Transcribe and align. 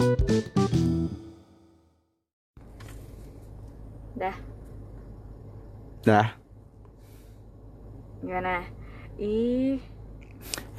Dah, 0.00 0.08
Dah. 6.00 6.32
gimana? 8.24 8.64
Ih, 9.20 9.76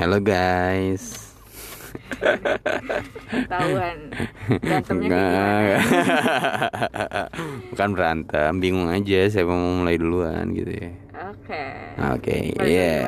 Halo 0.02 0.18
guys. 0.26 1.38
tahuan 3.46 4.10
berantemnya 4.58 5.06
Enggak. 5.06 5.86
Bukan 7.70 7.90
berantem, 7.94 8.52
bingung 8.58 8.90
aja 8.90 9.30
siapa 9.30 9.54
mau 9.54 9.86
mulai 9.86 10.02
duluan 10.02 10.50
gitu 10.50 10.74
ya. 10.74 10.90
Oke. 11.30 11.66
Oke, 12.10 12.58
Balik 12.58 12.58
lagi 12.58 12.74
iya. 12.74 13.06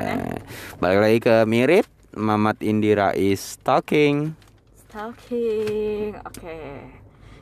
Balik 0.77 1.00
lagi 1.02 1.18
ke 1.25 1.36
mirip 1.50 1.89
Mamat 2.14 2.61
Indira 2.61 3.18
is 3.18 3.57
talking. 3.66 4.42
Stalking. 4.93 6.13
Oke. 6.21 6.57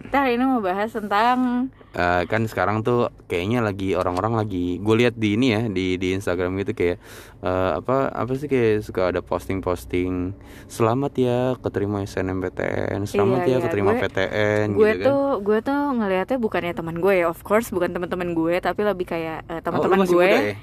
Kita 0.01 0.17
hari 0.17 0.33
ini 0.33 0.47
mau 0.47 0.63
bahas 0.63 0.87
tentang 0.89 1.67
Eh, 1.91 2.23
kan 2.23 2.47
sekarang 2.47 2.79
tuh 2.79 3.11
kayaknya 3.27 3.59
lagi 3.59 3.91
orang-orang 3.91 4.39
lagi 4.39 4.79
gue 4.79 4.95
lihat 4.95 5.11
di 5.13 5.35
ini 5.35 5.51
ya 5.51 5.67
di 5.67 5.99
di 5.99 6.15
Instagram 6.15 6.55
gitu 6.57 6.71
kayak 6.71 7.03
eh, 7.43 7.71
apa 7.75 8.07
apa 8.07 8.31
sih 8.33 8.47
kayak 8.47 8.79
suka 8.81 9.11
ada 9.11 9.19
posting-posting 9.19 10.31
selamat 10.65 11.11
ya 11.13 11.39
keterima 11.59 11.99
SNMPTN 12.01 13.03
selamat 13.03 13.39
Iya, 13.41 13.45
ya 13.45 13.51
iya, 13.51 13.57
keterima 13.61 13.91
gue- 13.91 14.01
PTN 14.01 14.65
gue 14.71 14.79
gitu 14.79 14.87
kan 14.95 15.03
tuh 15.03 15.23
gue 15.43 15.57
tuh 15.59 15.81
ngelihatnya 15.93 16.37
bukannya 16.39 16.71
teman 16.73 16.95
gue 16.97 17.13
ya, 17.13 17.25
of 17.27 17.43
course 17.43 17.67
bukan 17.69 17.91
teman-teman 17.91 18.31
gue 18.31 18.55
tapi 18.57 18.81
lebih 18.81 19.05
kayak 19.05 19.43
Oh, 19.43 19.51
lu 19.51 19.61
teman-teman 19.61 19.97
masih 19.99 20.15
gue. 20.15 20.23
muda 20.23 20.39
ya? 20.39 20.55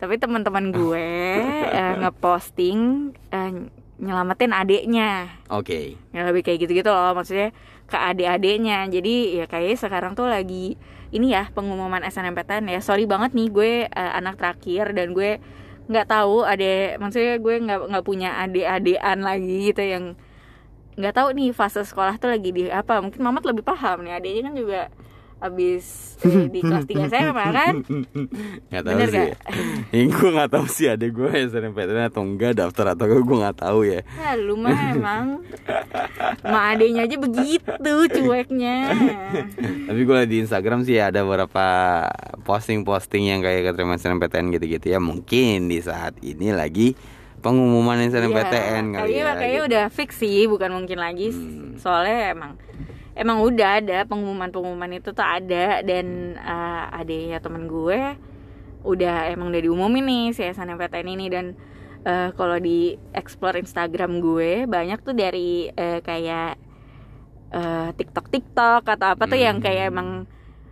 Tapi 0.00 0.14
teman-teman 0.16 0.64
gue 0.72 1.08
eh, 1.76 1.92
ngeposting 2.00 2.80
eh, 3.28 3.52
nyelamatin 4.00 4.56
adiknya. 4.56 5.28
Oke 5.52 6.00
Ya 6.10 6.24
lebih 6.24 6.40
kayak 6.40 6.66
gitu-gitu 6.66 6.88
loh 6.88 7.12
maksudnya 7.12 7.52
ke 7.86 7.96
adik-adiknya. 7.96 8.88
Jadi 8.88 9.38
ya 9.38 9.44
kayaknya 9.44 9.78
sekarang 9.78 10.12
tuh 10.16 10.26
lagi 10.26 10.80
ini 11.12 11.36
ya 11.36 11.52
pengumuman 11.52 12.00
SNMPTN 12.08 12.72
ya. 12.72 12.80
Sorry 12.80 13.04
banget 13.04 13.36
nih 13.36 13.48
gue 13.52 13.72
eh, 13.86 14.12
anak 14.16 14.40
terakhir 14.40 14.96
dan 14.96 15.12
gue 15.12 15.38
nggak 15.90 16.06
tahu 16.06 16.46
ada 16.46 16.96
maksudnya 17.02 17.36
gue 17.42 17.54
nggak 17.66 17.78
nggak 17.90 18.04
punya 18.06 18.38
adik-adikan 18.46 19.18
lagi 19.26 19.74
gitu 19.74 19.82
yang 19.82 20.04
nggak 20.94 21.14
tahu 21.16 21.28
nih 21.34 21.50
fase 21.50 21.82
sekolah 21.84 22.16
tuh 22.16 22.32
lagi 22.32 22.50
di 22.56 22.72
apa. 22.72 23.04
Mungkin 23.04 23.20
Mamat 23.20 23.44
lebih 23.44 23.62
paham 23.62 24.08
nih. 24.08 24.16
Adiknya 24.16 24.42
kan 24.48 24.54
juga 24.56 24.80
abis 25.40 25.84
eh, 26.20 26.46
di 26.46 26.60
kelas 26.60 26.84
3 26.84 27.00
SMA 27.08 27.46
kan. 27.58 27.74
nggak 28.68 28.82
tahu 28.82 28.92
Bener 28.94 29.08
sih 29.08 29.16
gak? 29.16 29.28
ya. 29.28 29.36
ya, 29.90 30.02
gue 30.06 30.30
nggak 30.30 30.50
tahu 30.50 30.66
sih 30.66 30.86
ada 30.86 31.06
gue 31.06 31.28
SNMPTN 31.48 32.04
atau 32.06 32.20
enggak 32.20 32.52
daftar 32.54 32.92
atau 32.92 33.04
enggak 33.04 33.22
gue 33.22 33.36
nggak 33.38 33.58
tahu 33.58 33.80
ya 33.82 34.00
Ya 34.14 34.30
lu 34.36 34.54
mah 34.54 34.76
emang 34.90 35.24
Ma 36.42 36.60
adeknya 36.70 37.02
aja 37.02 37.16
begitu 37.16 37.92
cueknya 38.12 38.76
Tapi 39.86 40.00
gue 40.02 40.18
di 40.26 40.36
Instagram 40.40 40.82
sih 40.82 40.96
ada 40.96 41.20
beberapa 41.20 41.66
posting-posting 42.40 43.24
yang 43.26 43.40
kayak 43.40 43.72
keterima 43.72 43.96
SNMPTN 43.96 44.52
gitu-gitu 44.52 44.86
ya 44.88 44.98
Mungkin 44.98 45.66
di 45.66 45.80
saat 45.80 46.20
ini 46.20 46.50
lagi 46.50 46.92
pengumuman 47.40 47.96
SNMPTN 48.02 48.84
Iya, 48.86 48.94
kali 48.94 49.08
kayaknya, 49.08 49.24
ya 49.24 49.32
kayaknya 49.34 49.48
gitu. 49.56 49.68
udah 49.70 49.84
fix 49.88 50.10
sih 50.18 50.44
bukan 50.44 50.70
mungkin 50.70 50.98
lagi 50.98 51.32
Hmm. 51.32 51.78
soalnya 51.78 52.18
emang 52.30 52.52
emang 53.20 53.44
udah 53.44 53.84
ada 53.84 54.08
pengumuman-pengumuman 54.08 54.96
itu 54.96 55.12
tuh 55.12 55.20
ada 55.20 55.84
dan 55.84 56.40
uh, 56.40 56.88
adeknya 56.96 57.36
temen 57.38 57.68
gue 57.68 58.16
udah 58.80 59.28
emang 59.28 59.52
udah 59.52 59.60
diumumin 59.60 60.04
nih 60.08 60.24
si 60.32 60.40
SNMPTN 60.40 61.08
ini 61.12 61.28
dan 61.28 61.52
uh, 62.08 62.32
kalau 62.32 62.56
di 62.56 62.96
explore 63.12 63.60
Instagram 63.60 64.24
gue 64.24 64.64
banyak 64.64 65.04
tuh 65.04 65.12
dari 65.12 65.68
uh, 65.68 66.00
kayak 66.00 66.56
uh, 67.52 67.92
TikTok 67.92 68.32
TikTok 68.32 68.88
atau 68.88 69.12
apa 69.12 69.28
tuh 69.28 69.36
yang 69.36 69.60
kayak 69.60 69.84
Hmm. 69.84 69.92
emang 69.92 70.08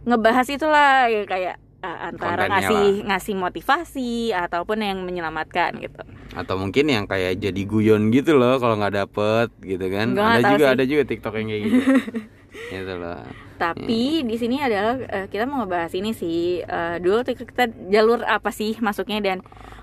ngebahas 0.09 0.49
itulah 0.49 1.05
ya 1.13 1.29
kayak 1.29 1.57
uh, 1.85 1.99
antara 2.09 2.49
Kontennya 2.49 2.65
ngasih 2.65 2.87
ngasih 3.13 3.35
motivasi 3.37 4.13
ataupun 4.33 4.81
yang 4.81 5.05
menyelamatkan 5.05 5.77
gitu. 5.77 6.01
Atau 6.33 6.57
mungkin 6.57 6.89
yang 6.89 7.05
kayak 7.05 7.45
jadi 7.45 7.63
guyon 7.69 8.09
gitu 8.09 8.41
loh 8.41 8.57
kalau 8.57 8.81
nggak 8.81 8.95
dapet 9.05 9.49
gitu 9.61 9.85
kan 9.93 10.17
nggak 10.17 10.33
Ada 10.33 10.49
juga 10.49 10.65
sih. 10.65 10.73
ada 10.73 10.85
juga 10.87 11.03
TikTok 11.05 11.35
yang 11.37 11.49
kayak 11.51 11.63
gitu 11.67 11.79
Gitu 12.69 12.95
loh 12.99 13.23
Tapi 13.59 14.23
di 14.23 14.37
sini 14.39 14.63
adalah 14.63 14.99
eh, 15.03 15.27
kita 15.27 15.49
mau 15.49 15.65
ngebahas 15.65 15.93
ini 15.95 16.15
sih 16.15 16.63
eh, 16.63 16.97
dulu 17.03 17.27
tuh 17.27 17.35
kita 17.35 17.71
jalur 17.91 18.23
apa 18.23 18.55
sih 18.55 18.79
masuknya 18.79 19.19
dan 19.19 19.39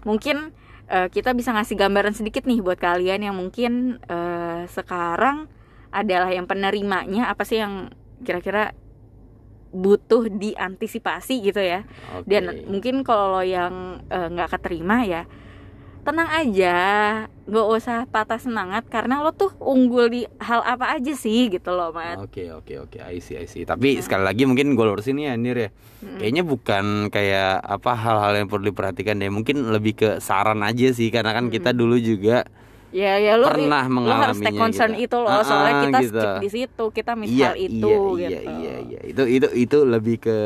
mungkin 0.07 0.55
eh, 0.87 1.07
kita 1.11 1.35
bisa 1.35 1.51
ngasih 1.51 1.75
gambaran 1.75 2.15
sedikit 2.15 2.47
nih 2.47 2.63
buat 2.63 2.79
kalian 2.79 3.27
yang 3.27 3.35
mungkin 3.35 3.99
sekarang 4.71 5.47
adalah 5.91 6.27
yang 6.31 6.43
penerimanya 6.43 7.31
apa 7.31 7.47
sih 7.47 7.59
yang 7.63 7.91
kira-kira 8.23 8.75
butuh 9.75 10.31
diantisipasi 10.31 11.43
gitu 11.43 11.59
ya. 11.59 11.83
Oke. 12.15 12.31
Dan 12.31 12.67
mungkin 12.71 13.03
kalau 13.03 13.39
lo 13.39 13.43
yang 13.43 14.03
nggak 14.07 14.55
keterima 14.55 15.03
ya 15.03 15.27
tenang 16.05 16.29
aja, 16.29 16.77
nggak 17.49 17.65
usah 17.65 18.05
patah 18.05 18.37
semangat 18.37 18.85
karena 18.85 19.25
lo 19.25 19.33
tuh 19.33 19.49
unggul 19.57 20.05
di 20.05 20.21
hal 20.37 20.61
apa 20.61 20.93
aja 21.01 21.17
sih 21.17 21.49
gitu 21.49 21.73
loh, 21.73 21.89
Mat. 21.89 22.21
Oke 22.21 22.53
oke 22.53 22.85
oke. 22.85 22.97
I 23.01 23.17
see 23.17 23.41
I 23.41 23.49
see. 23.49 23.65
Tapi 23.65 23.97
sekali 24.05 24.21
lagi 24.21 24.45
mungkin 24.45 24.77
gue 24.77 24.85
lurusin 24.85 25.17
ya 25.17 25.33
Nir 25.33 25.57
ya. 25.57 25.69
Kayaknya 26.21 26.43
bukan 26.45 26.85
kayak 27.09 27.65
apa 27.65 27.91
hal-hal 27.97 28.37
yang 28.37 28.47
perlu 28.47 28.69
diperhatikan 28.69 29.17
deh. 29.17 29.33
Mungkin 29.33 29.73
lebih 29.73 29.97
ke 29.97 30.09
saran 30.21 30.61
aja 30.61 30.93
sih 30.93 31.09
Karena 31.09 31.33
kan 31.33 31.49
kita 31.49 31.73
dulu 31.73 31.97
juga 31.97 32.45
Ya 32.95 33.19
ya 33.19 33.35
lo 33.35 33.51
Pernah 33.51 33.83
lo 33.83 34.07
harus 34.07 34.39
take 34.39 34.55
mengalaminya 34.55 34.61
concern 34.61 34.91
gitu. 34.93 35.03
itu 35.05 35.17
loh 35.19 35.27
Ah, 35.29 35.43
soalnya 35.43 35.73
kita 35.83 35.99
gitu. 35.99 36.15
skip 36.15 36.31
di 36.39 36.49
situ 36.49 36.85
kita 36.89 37.11
miss 37.13 37.27
Iya 37.27 37.45
hal 37.45 37.55
itu 37.59 37.91
iya 38.15 38.29
gitu. 38.31 38.39
iya 38.39 38.39
iya 38.55 38.75
iya 38.81 38.99
Itu 39.03 39.23
itu 39.27 39.47
itu 39.53 39.77
lebih 39.83 40.15
ke 40.17 40.37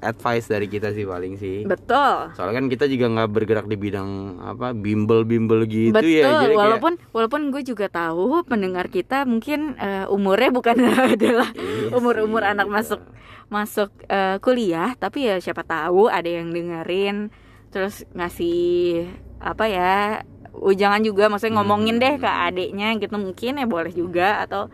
advice 0.00 0.46
dari 0.46 0.66
kita 0.66 0.88
sih 0.90 1.04
paling 1.04 1.36
sih 1.36 1.68
Betul. 1.68 2.32
Soalnya 2.32 2.54
kan 2.54 2.66
kita 2.66 2.84
juga 2.86 3.06
nggak 3.10 3.28
bergerak 3.30 3.66
di 3.66 3.76
bidang 3.76 4.08
apa 4.40 4.72
bimbel-bimbel 4.72 5.60
gitu 5.66 5.92
Betul. 5.92 6.08
ya 6.08 6.24
Jadi 6.24 6.46
kayak- 6.46 6.56
walaupun 6.56 6.92
walaupun 7.12 7.40
gue 7.50 7.62
juga 7.62 7.86
tahu 7.86 8.24
pendengar 8.42 8.88
kita 8.88 9.22
mungkin 9.22 9.76
eh, 9.76 10.08
umurnya 10.08 10.48
bukan 10.50 10.76
adalah 11.12 11.52
Iya 11.52 11.92
umur-umur 11.92 12.40
sih, 12.40 12.52
anak 12.52 12.66
gitu. 12.66 12.74
masuk 12.74 13.00
masuk 13.46 13.90
eh, 14.06 14.40
kuliah, 14.40 14.96
tapi 14.96 15.22
ya 15.24 15.36
siapa 15.36 15.60
tahu 15.60 16.08
ada 16.08 16.26
yang 16.26 16.50
dengerin 16.50 17.28
terus 17.68 18.08
ngasih 18.10 19.04
apa 19.36 19.64
ya 19.66 20.24
ujangan 20.60 21.02
juga 21.02 21.28
maksudnya 21.28 21.60
ngomongin 21.60 21.96
deh 21.96 22.16
ke 22.16 22.26
adiknya 22.26 22.96
gitu 22.96 23.16
mungkin 23.16 23.58
ya 23.58 23.66
boleh 23.66 23.92
juga 23.92 24.40
atau 24.42 24.68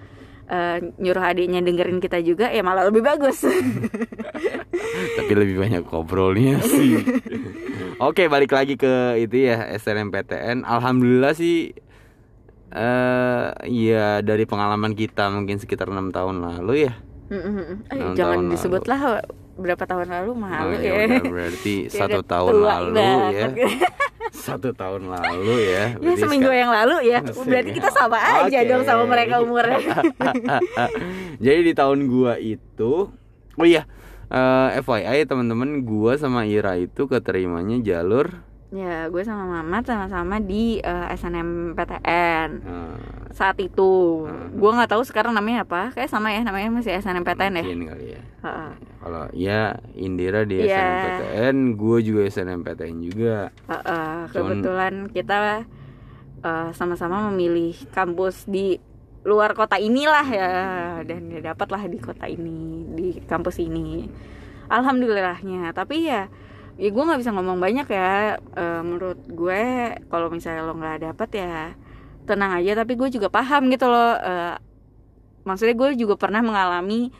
eh, 0.46 0.78
nyuruh 0.96 1.24
adiknya 1.24 1.60
dengerin 1.60 1.98
kita 1.98 2.20
juga 2.20 2.48
ya 2.48 2.60
malah 2.60 2.86
lebih 2.86 3.02
bagus. 3.02 3.42
tapi 5.18 5.32
lebih 5.32 5.56
banyak 5.58 5.82
ngobrolnya 5.86 6.60
sih. 6.62 7.00
Oke, 8.06 8.26
balik 8.26 8.50
lagi 8.50 8.74
ke 8.74 9.20
itu 9.20 9.46
ya 9.48 9.70
SNMPTN. 9.78 10.66
Alhamdulillah 10.66 11.32
sih 11.32 11.72
eh 12.72 13.44
ya 13.68 14.24
dari 14.24 14.48
pengalaman 14.48 14.96
kita 14.96 15.28
mungkin 15.28 15.60
sekitar 15.60 15.92
enam 15.92 16.08
tahun 16.08 16.40
lalu 16.40 16.88
ya. 16.88 16.94
Eh, 17.32 18.12
jangan 18.12 18.16
tahun 18.16 18.52
disebut 18.52 18.84
lah 18.88 19.20
berapa 19.52 19.84
tahun 19.84 20.08
lalu 20.08 20.30
malu 20.32 20.72
Oh, 20.72 20.80
ya. 20.80 20.92
ya 20.92 20.92
udah, 21.06 21.22
berarti 21.28 21.74
satu 21.92 22.20
tahun 22.24 22.54
lalu 22.60 22.92
banget. 22.96 23.52
ya. 23.52 23.68
Satu 24.42 24.74
tahun 24.74 25.06
lalu 25.06 25.70
ya. 25.70 25.94
Ya 25.94 26.14
seminggu 26.18 26.50
sekarang- 26.50 26.58
yang 26.58 26.70
lalu 26.74 26.96
ya. 27.06 27.18
Berarti 27.22 27.70
kita 27.70 27.90
sama 27.94 28.18
aja 28.42 28.58
dong 28.66 28.82
sama 28.82 29.06
mereka 29.06 29.38
umurnya. 29.38 29.78
Jadi 31.44 31.60
di 31.62 31.72
tahun 31.72 32.10
gua 32.10 32.36
itu 32.36 33.08
Oh 33.52 33.66
iya 33.68 33.86
eh, 34.26 34.68
FYI 34.80 35.28
teman-teman 35.28 35.86
gua 35.86 36.16
sama 36.16 36.42
Ira 36.42 36.74
itu 36.74 37.06
keterimanya 37.06 37.78
jalur 37.78 38.42
ya, 38.72 39.06
gue 39.06 39.22
sama 39.22 39.60
Mamat 39.60 39.84
sama-sama 39.84 40.40
di 40.40 40.80
eh, 40.80 41.06
SNMPTN 41.12 42.48
eh, 42.58 42.96
saat 43.30 43.56
itu. 43.56 44.24
Hmm. 44.24 44.56
Gue 44.56 44.70
nggak 44.72 44.90
tahu 44.90 45.02
sekarang 45.04 45.32
namanya 45.32 45.62
apa. 45.62 45.92
Kayak 45.92 46.08
sama 46.08 46.32
ya 46.32 46.40
namanya 46.40 46.72
masih 46.72 46.96
SNMPTN 46.96 47.52
ya. 47.54 47.62
mungkin 47.62 47.82
kali 47.86 48.06
ya. 48.16 48.20
Heeh. 48.42 48.70
Kalau 48.98 49.24
ya 49.30 49.60
Indira 49.92 50.42
di 50.42 50.56
Iya. 50.58 50.72
SNMPTN, 50.74 51.56
gue 51.74 51.98
juga 52.02 52.20
SNMPTN 52.26 52.96
juga. 52.98 53.36
Heeh. 53.68 54.14
Cuman- 54.28 54.58
Kebetulan 54.58 54.94
kita 55.08 55.38
eh, 56.42 56.68
sama-sama 56.72 57.28
memilih 57.28 57.76
kampus 57.92 58.44
di 58.44 58.80
luar 59.22 59.54
kota 59.54 59.78
inilah 59.78 60.26
ya 60.26 60.50
dan 61.06 61.30
ya 61.30 61.54
dapatlah 61.54 61.86
di 61.86 61.94
kota 61.94 62.26
ini 62.26 62.58
di 62.90 63.08
kampus 63.22 63.62
ini 63.62 64.10
alhamdulillahnya 64.66 65.70
tapi 65.70 66.10
ya 66.10 66.26
ya 66.80 66.88
gue 66.88 67.02
nggak 67.04 67.20
bisa 67.20 67.32
ngomong 67.36 67.58
banyak 67.60 67.86
ya 67.88 68.36
Eh, 68.56 68.80
menurut 68.84 69.18
gue 69.28 69.62
kalau 70.08 70.28
misalnya 70.32 70.62
lo 70.64 70.74
nggak 70.76 70.98
dapet 71.06 71.28
ya 71.36 71.76
tenang 72.28 72.52
aja 72.58 72.72
tapi 72.84 72.92
gue 73.00 73.08
juga 73.12 73.28
paham 73.32 73.68
gitu 73.70 73.86
loh 73.88 74.14
Eh, 74.18 74.54
maksudnya 75.44 75.74
gue 75.74 75.88
juga 75.98 76.14
pernah 76.18 76.40
mengalami 76.44 77.10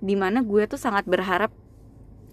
di 0.00 0.14
mana 0.16 0.40
gue 0.44 0.62
tuh 0.68 0.80
sangat 0.80 1.04
berharap 1.08 1.52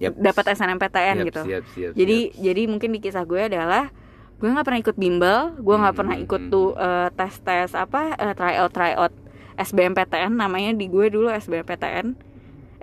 Yap. 0.02 0.14
dapat 0.18 0.46
SNMPTN 0.58 1.18
Siap, 1.18 1.28
gitu 1.30 1.42
Siap, 1.42 1.64
siap, 1.74 1.94
jadi 1.96 2.18
siap. 2.34 2.34
jadi 2.36 2.62
mungkin 2.68 2.90
di 2.96 3.00
kisah 3.00 3.24
gue 3.24 3.42
adalah 3.48 3.94
gue 4.42 4.50
nggak 4.50 4.66
pernah 4.68 4.82
ikut 4.82 4.98
bimbel 5.00 5.40
gue 5.58 5.76
nggak 5.78 5.94
Hmm, 5.94 6.00
pernah 6.00 6.16
hmm, 6.18 6.24
ikut 6.26 6.42
hmm. 6.42 6.52
tuh 6.52 6.68
tes 7.16 7.34
tes 7.40 7.70
apa 7.78 8.18
uh, 8.18 8.34
tryout 8.36 8.72
tryout 8.74 9.14
SBMPTN 9.56 10.34
namanya 10.34 10.74
di 10.74 10.90
gue 10.90 11.08
dulu 11.08 11.30
SBMPTN 11.30 12.18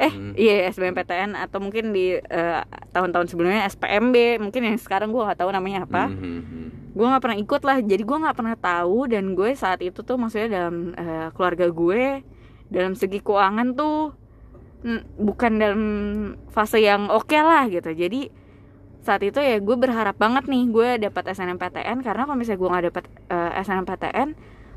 eh 0.01 0.09
Hmm. 0.09 0.33
iya 0.33 0.73
SBMPTN 0.73 1.37
atau 1.37 1.61
mungkin 1.61 1.93
di 1.93 2.17
eh, 2.17 2.61
tahun-tahun 2.91 3.29
sebelumnya 3.29 3.69
SPMB 3.69 4.41
mungkin 4.41 4.63
yang 4.65 4.77
sekarang 4.81 5.13
gue 5.13 5.21
nggak 5.21 5.39
tahu 5.45 5.53
namanya 5.53 5.85
apa 5.85 6.09
Hmm, 6.09 6.17
hmm, 6.17 6.43
hmm. 6.49 6.69
gue 6.97 7.07
nggak 7.07 7.23
pernah 7.23 7.39
ikut 7.39 7.63
lah 7.63 7.79
jadi 7.85 8.03
gue 8.03 8.19
nggak 8.25 8.37
pernah 8.37 8.57
tahu 8.57 8.99
dan 9.13 9.25
gue 9.37 9.51
saat 9.53 9.85
itu 9.85 10.01
tuh 10.01 10.17
maksudnya 10.17 10.49
dalam 10.49 10.97
eh, 10.97 11.29
keluarga 11.37 11.69
gue 11.69 12.25
dalam 12.73 12.97
segi 12.97 13.21
keuangan 13.21 13.77
tuh 13.77 14.17
bukan 15.21 15.53
dalam 15.61 15.83
fase 16.49 16.81
yang 16.81 17.13
oke 17.13 17.37
lah 17.37 17.69
gitu 17.69 17.93
jadi 17.93 18.33
saat 19.01 19.21
itu 19.21 19.37
ya 19.37 19.61
gue 19.61 19.77
berharap 19.77 20.17
banget 20.17 20.49
nih 20.49 20.65
gue 20.73 20.89
dapat 21.05 21.37
SNMPTN 21.37 22.01
karena 22.01 22.23
kalau 22.25 22.37
misalnya 22.37 22.61
gue 22.61 22.71
nggak 22.73 22.85
dapat 22.89 23.05
eh, 23.29 23.51
SNMPTN 23.61 24.29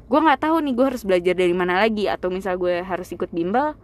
gue 0.03 0.19
nggak 0.19 0.39
tahu 0.43 0.55
nih 0.59 0.73
gue 0.75 0.85
harus 0.91 1.03
belajar 1.07 1.33
dari 1.33 1.55
mana 1.55 1.79
lagi 1.79 2.11
atau 2.11 2.27
misal 2.27 2.59
gue 2.59 2.83
harus 2.83 3.07
ikut 3.09 3.31
bimbel 3.31 3.79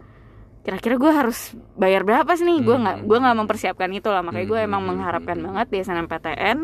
kira-kira 0.60 0.94
gue 1.00 1.12
harus 1.12 1.38
bayar 1.74 2.02
berapa 2.04 2.28
sih 2.36 2.44
nih? 2.44 2.58
Gue 2.60 2.76
nggak 2.76 2.96
gue 3.08 3.18
nggak 3.18 3.36
mempersiapkan 3.36 3.90
itu 3.90 4.08
lah. 4.08 4.20
Makanya 4.20 4.46
gue 4.46 4.60
Hmm, 4.60 4.66
emang 4.68 4.82
hmm, 4.82 4.88
mengharapkan 4.88 5.36
hmm. 5.36 5.46
banget 5.46 5.66
di 5.72 5.76
SNMPTN 5.80 6.58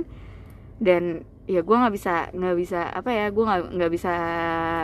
dan 0.78 1.02
ya 1.46 1.60
gue 1.62 1.76
nggak 1.78 1.94
bisa 1.94 2.12
nggak 2.34 2.56
bisa 2.58 2.80
apa 2.90 3.10
ya 3.10 3.26
gue 3.30 3.44
nggak 3.44 3.60
nggak 3.78 3.90
bisa 3.92 4.12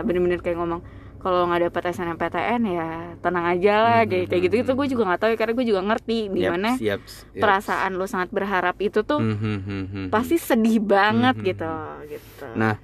bener-bener 0.03 0.41
kayak 0.41 0.59
ngomong 0.59 0.81
kalau 1.19 1.47
nggak 1.47 1.71
dapat 1.71 1.83
SNMPTN 1.95 2.63
ya 2.67 2.89
tenang 3.19 3.47
aja 3.47 3.73
lah 3.79 4.01
Hmm, 4.01 4.09
kayak 4.09 4.25
hmm, 4.25 4.31
kayak 4.31 4.43
gitu 4.47 4.55
hmm, 4.55 4.65
itu 4.65 4.73
gue 4.75 4.87
juga 4.91 5.03
nggak 5.07 5.21
tahu 5.21 5.31
ya 5.35 5.39
karena 5.39 5.53
gue 5.55 5.67
juga 5.69 5.83
ngerti 5.85 6.19
di 6.31 6.43
Yap, 6.43 6.51
mana 6.51 6.71
siap, 6.71 7.01
siap. 7.07 7.39
perasaan 7.39 7.93
lo 7.95 8.07
sangat 8.07 8.31
berharap 8.31 8.77
itu 8.81 9.01
tuh 9.03 9.23
Hmm, 9.23 9.37
hmm, 9.37 9.59
hmm, 9.63 9.85
hmm, 9.93 10.07
pasti 10.09 10.37
sedih 10.39 10.79
banget 10.83 11.35
Hmm, 11.35 11.43
hmm, 11.43 11.49
gitu 11.51 11.73
gitu. 12.09 12.49
Nah, 12.55 12.75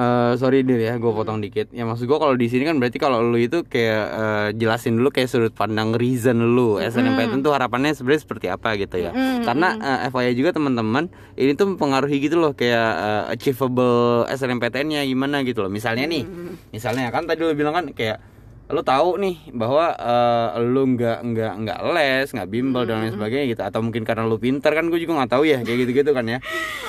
eh 0.00 0.32
sorry 0.40 0.64
Dir 0.64 0.80
ya, 0.80 0.96
gue 0.96 1.12
potong 1.12 1.44
dikit. 1.44 1.68
Ya 1.76 1.84
maksud 1.84 2.08
gue 2.08 2.16
kalau 2.16 2.32
di 2.32 2.48
sini 2.48 2.64
kan 2.64 2.80
berarti 2.80 2.96
kalau 2.96 3.20
lu 3.20 3.36
itu 3.36 3.68
kayak 3.68 4.04
eh, 4.08 4.48
jelasin 4.56 4.96
dulu 4.96 5.12
kayak 5.12 5.28
sudut 5.28 5.52
pandang 5.52 5.92
reason 5.92 6.40
lu. 6.56 6.80
SNMPTN 6.80 7.44
tuh 7.44 7.52
harapannya 7.52 7.92
sebenarnya 7.92 8.22
seperti 8.24 8.46
apa 8.48 8.80
gitu 8.80 8.96
ya. 8.96 9.12
Mm-mm, 9.12 9.44
Karena 9.44 9.76
eh, 9.76 10.08
FYI 10.08 10.32
juga 10.32 10.56
teman-teman, 10.56 11.12
ini 11.36 11.52
tuh 11.52 11.76
mempengaruhi 11.76 12.16
gitu 12.16 12.40
loh 12.40 12.56
kayak 12.56 12.88
eh, 12.96 13.24
achievable 13.36 14.24
SNMPTN-nya 14.32 15.04
gimana 15.04 15.44
gitu 15.44 15.60
loh. 15.60 15.68
Misalnya 15.68 16.08
nih, 16.08 16.24
misalnya 16.72 17.12
kan 17.12 17.28
tadi 17.28 17.44
lu 17.44 17.52
bilang 17.52 17.76
kan 17.76 17.84
kayak 17.92 18.39
lu 18.70 18.80
tahu 18.80 19.16
nih 19.16 19.36
bahwa 19.50 19.92
eh, 19.92 20.48
lu 20.62 20.82
nggak 20.90 21.18
nggak 21.22 21.52
nggak 21.58 21.78
les 21.90 22.28
nggak 22.28 22.48
bimbel 22.48 22.82
dan 22.82 23.00
lain 23.00 23.12
sebagainya 23.12 23.46
gitu. 23.48 23.62
Atau 23.62 23.80
mungkin 23.80 24.02
karena 24.02 24.22
lu 24.22 24.36
pinter 24.36 24.70
kan 24.70 24.86
gue 24.86 24.96
juga 24.96 25.18
nggak 25.18 25.30
tahu 25.30 25.44
ya 25.44 25.58
kayak 25.60 25.78
gitu 25.80 25.92
gitu 25.96 26.10
kan 26.10 26.24
ya. 26.24 26.38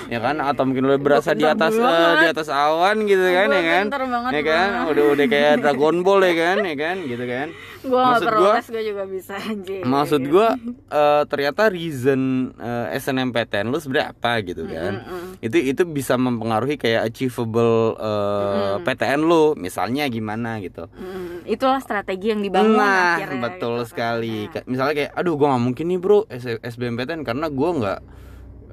Ya 0.07 0.17
kan? 0.17 0.37
Atau 0.37 0.63
mungkin 0.63 0.85
lu 0.85 0.95
berasa 0.95 1.31
di 1.31 1.43
atas 1.43 1.73
banget. 1.73 2.15
di 2.19 2.27
atas 2.29 2.47
awan 2.47 3.03
gitu 3.03 3.21
kan 3.23 3.47
Gua 3.47 3.55
ya 3.55 3.63
kan? 3.63 3.85
banget, 3.89 4.31
ya 4.31 4.41
kan? 4.43 4.69
Udah 4.87 5.03
udah 5.11 5.25
kayak 5.27 5.53
Dragon 5.59 5.95
Ball 6.01 6.21
ya 6.21 6.33
kan? 6.35 6.57
Ya 6.61 6.75
kan? 6.75 6.95
Gitu 7.01 7.23
kan? 7.23 7.47
Gue 7.81 7.97
nggak 7.97 8.13
Maksud 8.13 8.29
gua- 8.31 8.55
les 8.55 8.67
gue 8.67 8.83
juga 8.85 9.03
bisa 9.07 9.33
anjir 9.35 9.81
maksud 9.81 10.21
gue 10.23 10.47
eh, 11.01 11.23
ternyata 11.25 11.63
reason 11.67 12.21
eh, 12.55 12.93
SNMPTN 12.95 13.65
lu 13.65 13.77
sebenarnya 13.77 14.13
apa 14.13 14.31
gitu 14.43 14.63
kan? 14.65 15.01
itu 15.39 15.57
itu 15.57 15.81
bisa 15.83 16.13
mempengaruhi 16.13 16.77
kayak 16.77 17.09
achievable 17.09 17.97
eh, 17.97 18.75
PTN 18.79 19.21
lu 19.21 19.57
misalnya 19.57 20.05
gimana 20.07 20.61
gitu. 20.61 20.85
Mm, 20.93 21.49
itulah 21.71 21.81
strategi 21.81 22.27
yang 22.27 22.41
dibangun 22.41 22.75
nah 22.75 23.15
akhirnya 23.15 23.39
betul 23.41 23.73
gitu 23.73 23.79
kan. 23.79 23.87
sekali 23.87 24.37
Nah. 24.45 24.63
Misalnya 24.65 24.93
kayak 24.93 25.11
aduh 25.13 25.33
gua 25.33 25.47
nggak 25.49 25.63
mungkin 25.63 25.85
nih 25.87 25.97
bro 25.97 26.19
S- 26.27 26.59
SBMPTN 26.61 27.21
karena 27.21 27.47
gua 27.47 27.69
nggak 27.73 27.99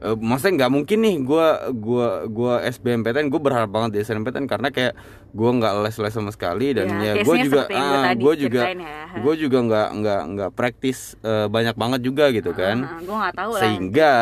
eh, 0.00 0.17
maksudnya 0.17 0.55
nggak 0.56 0.73
mungkin 0.73 0.99
nih 1.00 1.17
gua 1.21 1.47
gua 1.73 2.06
gua 2.25 2.53
SBMPTN 2.65 3.27
gue 3.29 3.41
berharap 3.41 3.67
banget 3.69 3.91
di 3.93 3.99
SNMPTN 4.00 4.47
karena 4.47 4.69
kayak 4.69 4.95
gua 5.31 5.50
nggak 5.53 5.73
les 5.81 5.97
les 5.97 6.12
sama 6.12 6.31
sekali 6.31 6.71
dan 6.73 6.87
Ya, 6.89 7.15
ya, 7.15 7.23
gue 7.23 7.37
juga 7.41 7.62
gua 7.71 7.79
ah, 7.79 8.12
gue 8.12 8.33
juga 8.37 8.62
ya. 8.67 9.03
gue 9.17 9.35
juga 9.37 9.59
nggak 9.61 9.89
nggak 9.97 10.23
nggak 10.29 10.51
praktis 10.53 10.99
eh, 11.21 11.47
banyak 11.47 11.75
banget 11.75 12.01
juga 12.01 12.31
gitu 12.31 12.51
kan 12.51 12.83
Ah, 12.85 12.99
gue 12.99 13.17
nggak 13.17 13.35
tahu 13.37 13.51
lah 13.53 13.61
sehingga 13.61 14.12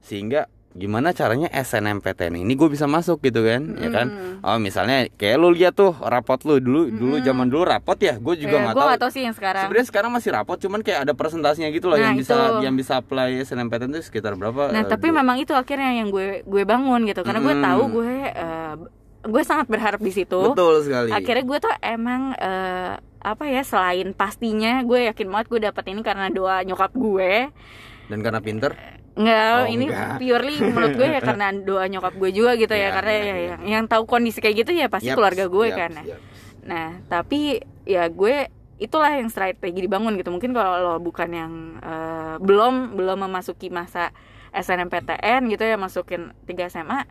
sehingga 0.00 0.40
gimana 0.74 1.10
caranya 1.10 1.46
SNMPTN 1.48 2.34
ini 2.36 2.52
gue 2.52 2.66
bisa 2.66 2.84
masuk 2.84 3.22
gitu 3.22 3.40
kan 3.40 3.62
ya 3.76 3.88
kan 3.88 4.06
oh 4.40 4.58
misalnya 4.58 5.06
kayak 5.08 5.36
lu 5.36 5.48
lihat 5.48 5.72
tuh 5.72 5.94
rapot 5.94 6.42
lu 6.42 6.58
dulu 6.58 6.90
dulu 6.90 7.14
zaman 7.20 7.46
dulu 7.46 7.62
rapot 7.64 7.94
ya 7.96 8.14
gue 8.16 8.34
juga 8.36 8.56
Ya, 8.56 8.62
nggak 8.64 8.74
gue 8.74 8.82
tahu 8.84 8.98
tahu 8.98 9.10
sih 9.10 9.22
yang 9.22 9.32
sekarang 9.32 9.62
Sebenarnya 9.64 9.86
sekarang 9.86 10.10
masih 10.10 10.30
rapot, 10.32 10.58
cuman 10.58 10.80
kayak 10.80 10.98
ada 11.00 11.12
presentasinya 11.12 11.70
gitu 11.70 11.86
loh 11.86 11.94
Nah, 11.94 12.04
yang 12.04 12.16
bisa 12.16 12.34
itu. 12.34 12.54
yang 12.60 12.74
bisa 12.74 12.92
apply 12.96 13.38
SNMPTN 13.40 13.90
itu 13.92 14.02
sekitar 14.04 14.34
berapa? 14.34 14.68
Nah 14.68 14.82
eh, 14.82 14.88
tapi 14.88 15.08
dua- 15.08 15.22
memang 15.22 15.36
itu 15.38 15.52
akhirnya 15.52 15.94
yang 15.94 16.10
gue 16.10 16.42
gue 16.42 16.62
bangun 16.64 17.00
gitu 17.04 17.22
karena 17.22 17.38
gue 17.40 17.54
Mm. 17.54 17.62
tahu 17.62 17.82
gue 17.94 18.12
eh, 18.26 18.74
gue 19.24 19.42
sangat 19.42 19.66
berharap 19.66 19.98
di 19.98 20.10
situ. 20.10 20.40
betul 20.44 20.82
sekali. 20.82 21.08
Akhirnya 21.08 21.44
gue 21.44 21.58
tuh 21.60 21.72
emang 21.80 22.34
eh, 22.34 22.92
apa 23.20 23.44
ya 23.46 23.62
selain 23.62 24.10
pastinya 24.12 24.82
gue 24.82 25.06
yakin 25.06 25.26
banget 25.28 25.46
gue 25.48 25.60
dapat 25.62 25.84
ini 25.86 26.00
karena 26.00 26.26
doa 26.28 26.60
nyokap 26.60 26.90
gue. 26.90 27.46
Dan 28.04 28.20
karena 28.20 28.36
pinter, 28.38 28.74
Enggak, 29.14 29.46
Oh, 29.54 29.64
ini 29.66 29.84
enggak. 29.86 30.18
purely 30.18 30.56
menurut 30.58 30.92
gue 30.94 31.08
ya 31.08 31.20
karena 31.20 31.46
doa 31.54 31.86
nyokap 31.86 32.14
gue 32.14 32.30
juga 32.30 32.52
gitu 32.54 32.74
ya, 32.74 32.90
Iya, 32.90 32.90
karena 32.92 33.12
iya, 33.12 33.22
ya, 33.22 33.24
iya. 33.24 33.46
yang 33.46 33.60
yang 33.62 33.84
tahu 33.86 34.04
kondisi 34.04 34.38
kayak 34.38 34.66
gitu 34.66 34.74
ya 34.74 34.90
pasti 34.90 35.10
Yaps, 35.10 35.16
keluarga 35.16 35.44
gue 35.46 35.66
yaps, 35.70 35.78
kan. 35.78 35.92
yaps. 36.02 36.22
Nah, 36.64 36.88
tapi 37.06 37.40
ya 37.84 38.08
gue 38.08 38.50
itulah 38.76 39.14
yang 39.14 39.30
strategi 39.30 39.78
dibangun 39.78 40.18
gitu. 40.18 40.28
Mungkin 40.28 40.50
kalau 40.50 40.72
lo 40.76 40.94
bukan 40.98 41.30
yang 41.30 41.52
eh, 41.78 42.34
belum 42.38 42.98
belum 42.98 43.18
memasuki 43.22 43.70
masa 43.70 44.10
SNMPTN 44.50 45.46
gitu 45.46 45.62
ya 45.62 45.74
masukin 45.74 46.30
3 46.44 46.66
SMA, 46.68 47.06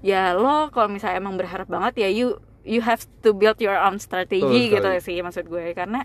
ya 0.00 0.32
lo 0.32 0.70
kalau 0.70 0.86
misalnya 0.86 1.18
emang 1.18 1.34
berharap 1.34 1.66
banget 1.66 1.98
ya 1.98 2.08
you 2.08 2.38
you 2.62 2.78
have 2.80 3.02
to 3.20 3.30
build 3.30 3.58
your 3.58 3.74
own 3.76 3.98
strategy 3.98 4.42
Betul 4.42 4.72
gitu 4.72 4.88
sekali. 4.92 5.02
sih 5.04 5.16
maksud 5.20 5.44
gue 5.46 5.70
karena 5.72 6.02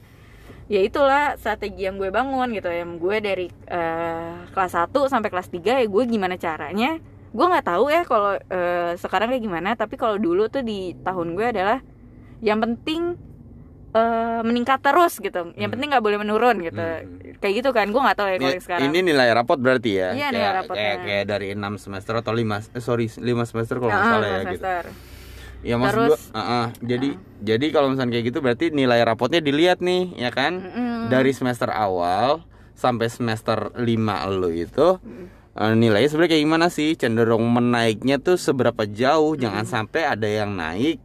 ya 0.71 0.79
itulah 0.79 1.35
strategi 1.35 1.83
yang 1.83 1.99
gue 1.99 2.07
bangun 2.09 2.47
gitu 2.49 2.71
yang 2.71 2.95
gue 2.95 3.17
dari 3.19 3.47
eh, 3.67 4.31
kelas 4.47 4.73
1 4.73 4.87
sampai 5.03 5.27
kelas 5.27 5.51
3 5.51 5.75
ya 5.75 5.85
gue 5.85 6.03
gimana 6.05 6.35
caranya 6.35 6.95
gue 7.29 7.45
nggak 7.45 7.65
tahu 7.65 7.85
ya 7.87 8.01
kalau 8.03 8.39
eh, 8.39 8.95
sekarang 8.95 9.27
kayak 9.29 9.43
gimana 9.43 9.69
tapi 9.73 9.95
kalau 9.95 10.15
dulu 10.15 10.47
tuh 10.47 10.63
di 10.63 10.95
tahun 10.97 11.35
gue 11.35 11.47
adalah 11.49 11.79
yang 12.39 12.57
penting 12.57 13.19
eh, 13.91 14.39
meningkat 14.41 14.79
terus 14.79 15.19
gitu 15.19 15.51
yang 15.53 15.67
Hmm. 15.67 15.75
penting 15.75 15.91
nggak 15.91 15.99
boleh 16.01 16.15
menurun 16.17 16.63
gitu 16.63 16.79
Hmm. 16.79 17.35
kayak 17.37 17.53
gitu 17.59 17.69
kan 17.71 17.91
gue 17.91 17.99
nggak 17.99 18.15
tahu 18.15 18.27
ya 18.29 18.37
kalau 18.39 18.61
sekarang 18.63 18.83
ini 18.87 18.99
nilai 19.03 19.27
rapot 19.35 19.59
berarti 19.59 19.91
ya? 19.91 20.09
Iya, 20.15 20.17
kayak, 20.23 20.31
nilai 20.31 20.51
rapotnya. 20.55 20.79
kayak, 20.79 20.97
kayak 21.03 21.25
dari 21.27 21.47
6 21.51 21.75
semester 21.75 22.13
atau 22.15 22.31
5 22.31 22.63
eh, 22.63 22.79
sorry 22.79 23.11
5 23.11 23.43
semester 23.43 23.75
kalau 23.75 23.91
nggak 23.91 23.99
Ah, 24.01 24.11
salah 24.15 24.27
ya 24.29 24.41
gitu. 24.47 24.63
Ya 25.61 25.77
maksud 25.77 25.97
Terus- 26.09 26.33
gua, 26.33 26.37
ah, 26.37 26.41
ah. 26.41 26.65
jadi 26.81 27.17
jadi 27.41 27.65
kalau 27.69 27.93
misalnya 27.93 28.17
kayak 28.17 28.25
gitu 28.33 28.39
berarti 28.41 28.65
nilai 28.73 29.01
rapotnya 29.05 29.41
dilihat 29.41 29.81
nih, 29.81 30.13
ya 30.17 30.33
kan? 30.33 30.57
Mm-mm. 30.57 31.09
Dari 31.13 31.31
semester 31.33 31.69
awal 31.69 32.41
sampai 32.73 33.13
semester 33.13 33.69
5 33.77 34.25
lo 34.25 34.49
itu 34.49 34.97
eh, 35.53 35.73
nilainya 35.77 36.09
sebenarnya 36.09 36.31
kayak 36.33 36.43
gimana 36.49 36.67
sih? 36.73 36.97
Cenderung 36.97 37.45
menaiknya 37.45 38.17
tuh 38.17 38.41
seberapa 38.41 38.89
jauh? 38.89 39.37
Jangan 39.37 39.65
sampai 39.69 40.01
ada 40.09 40.25
yang 40.25 40.57
naik. 40.57 40.97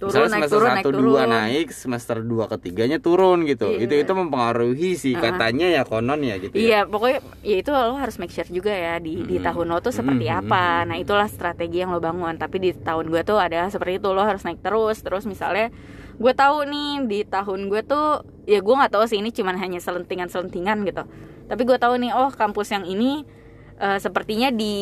Turun, 0.00 0.16
Misalnya 0.16 0.32
naik, 0.32 0.40
semester 0.40 0.56
turun, 0.56 0.64
1 0.64 0.72
naik, 0.72 0.84
2 0.88 0.96
turun. 0.96 1.28
naik, 1.28 1.66
semester 1.70 2.16
2 2.24 2.44
ketiganya 2.48 2.98
turun 2.98 3.38
gitu. 3.44 3.66
Iya. 3.68 3.84
Itu 3.84 3.94
itu 4.00 4.12
mempengaruhi 4.16 4.90
sih 4.96 5.12
katanya 5.14 5.66
ya 5.68 5.82
konon 5.84 6.20
ya 6.20 6.40
gitu 6.40 6.56
ya. 6.56 6.60
Iya, 6.64 6.80
pokoknya 6.84 7.18
ya 7.42 7.56
itu 7.58 7.70
lo 7.70 7.94
harus 7.94 8.16
make 8.16 8.32
sure 8.32 8.48
juga 8.48 8.72
ya 8.72 8.96
di 8.96 9.20
di 9.20 9.36
Hmm. 9.36 9.44
tahun 9.44 9.66
lo 9.68 9.78
tuh 9.78 9.92
seperti 9.92 10.24
Hmm, 10.24 10.40
apa. 10.40 10.64
Nah, 10.84 10.96
itulah 10.96 11.28
strategi 11.28 11.78
yang 11.78 11.92
lo 11.92 12.00
bangun. 12.00 12.34
Tapi 12.34 12.56
di 12.58 12.70
tahun 12.72 13.06
gue 13.06 13.20
tuh 13.22 13.36
adalah 13.36 13.68
seperti 13.68 14.00
itu 14.00 14.08
lo 14.08 14.24
harus 14.24 14.40
naik 14.40 14.58
terus. 14.58 14.96
Terus 14.98 15.24
misalnya 15.24 15.68
gue 16.16 16.32
tahu 16.32 16.64
nih 16.64 16.90
di 17.04 17.20
tahun 17.22 17.68
gue 17.68 17.80
tuh 17.82 18.08
ya 18.44 18.58
gue 18.58 18.74
nggak 18.74 18.90
tahu 18.90 19.04
sih 19.04 19.20
ini 19.20 19.28
cuman 19.30 19.54
hanya 19.54 19.78
selentingan-selentingan 19.78 20.80
gitu. 20.82 21.04
Tapi 21.44 21.62
gue 21.62 21.76
tahu 21.76 21.94
nih 21.96 22.10
oh 22.10 22.28
kampus 22.30 22.72
yang 22.72 22.84
ini 22.84 23.28
eh, 23.80 23.98
sepertinya 23.98 24.52
di 24.52 24.74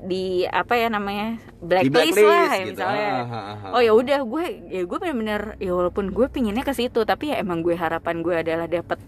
di 0.00 0.48
apa 0.48 0.74
ya 0.80 0.88
namanya 0.88 1.36
Di 1.60 1.92
blacklist, 1.92 2.18
lah 2.24 2.50
ya 2.56 2.64
gitu. 2.64 2.80
misalnya. 2.80 3.10
Ah, 3.12 3.20
ah, 3.20 3.36
ah, 3.36 3.56
ah. 3.68 3.72
Oh 3.76 3.82
ya 3.84 3.92
udah 3.92 4.20
gue 4.24 4.44
ya 4.72 4.82
gue 4.88 4.98
bener-bener 4.98 5.60
ya 5.60 5.72
walaupun 5.76 6.10
gue 6.10 6.26
pinginnya 6.32 6.64
ke 6.64 6.72
situ 6.72 7.04
tapi 7.04 7.30
ya 7.30 7.44
emang 7.44 7.60
gue 7.60 7.76
harapan 7.76 8.24
gue 8.24 8.34
adalah 8.34 8.66
dapat 8.66 8.98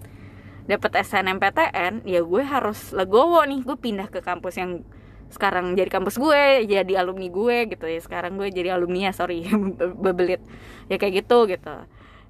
dapat 0.69 0.91
SNMPTN 1.01 2.05
ya 2.05 2.21
gue 2.21 2.43
harus 2.45 2.93
legowo 2.93 3.41
nih 3.49 3.65
gue 3.65 3.77
pindah 3.81 4.13
ke 4.13 4.21
kampus 4.21 4.61
yang 4.61 4.85
sekarang 5.33 5.77
jadi 5.77 5.89
kampus 5.93 6.21
gue 6.21 6.69
jadi 6.69 6.93
alumni 7.01 7.29
gue 7.29 7.57
gitu 7.73 7.85
ya 7.89 8.01
sekarang 8.01 8.37
gue 8.37 8.49
jadi 8.53 8.77
alumni 8.77 9.09
ya 9.09 9.13
sorry 9.17 9.49
bebelit 10.05 10.41
ya 10.93 11.01
kayak 11.01 11.25
gitu 11.25 11.49
gitu 11.49 11.73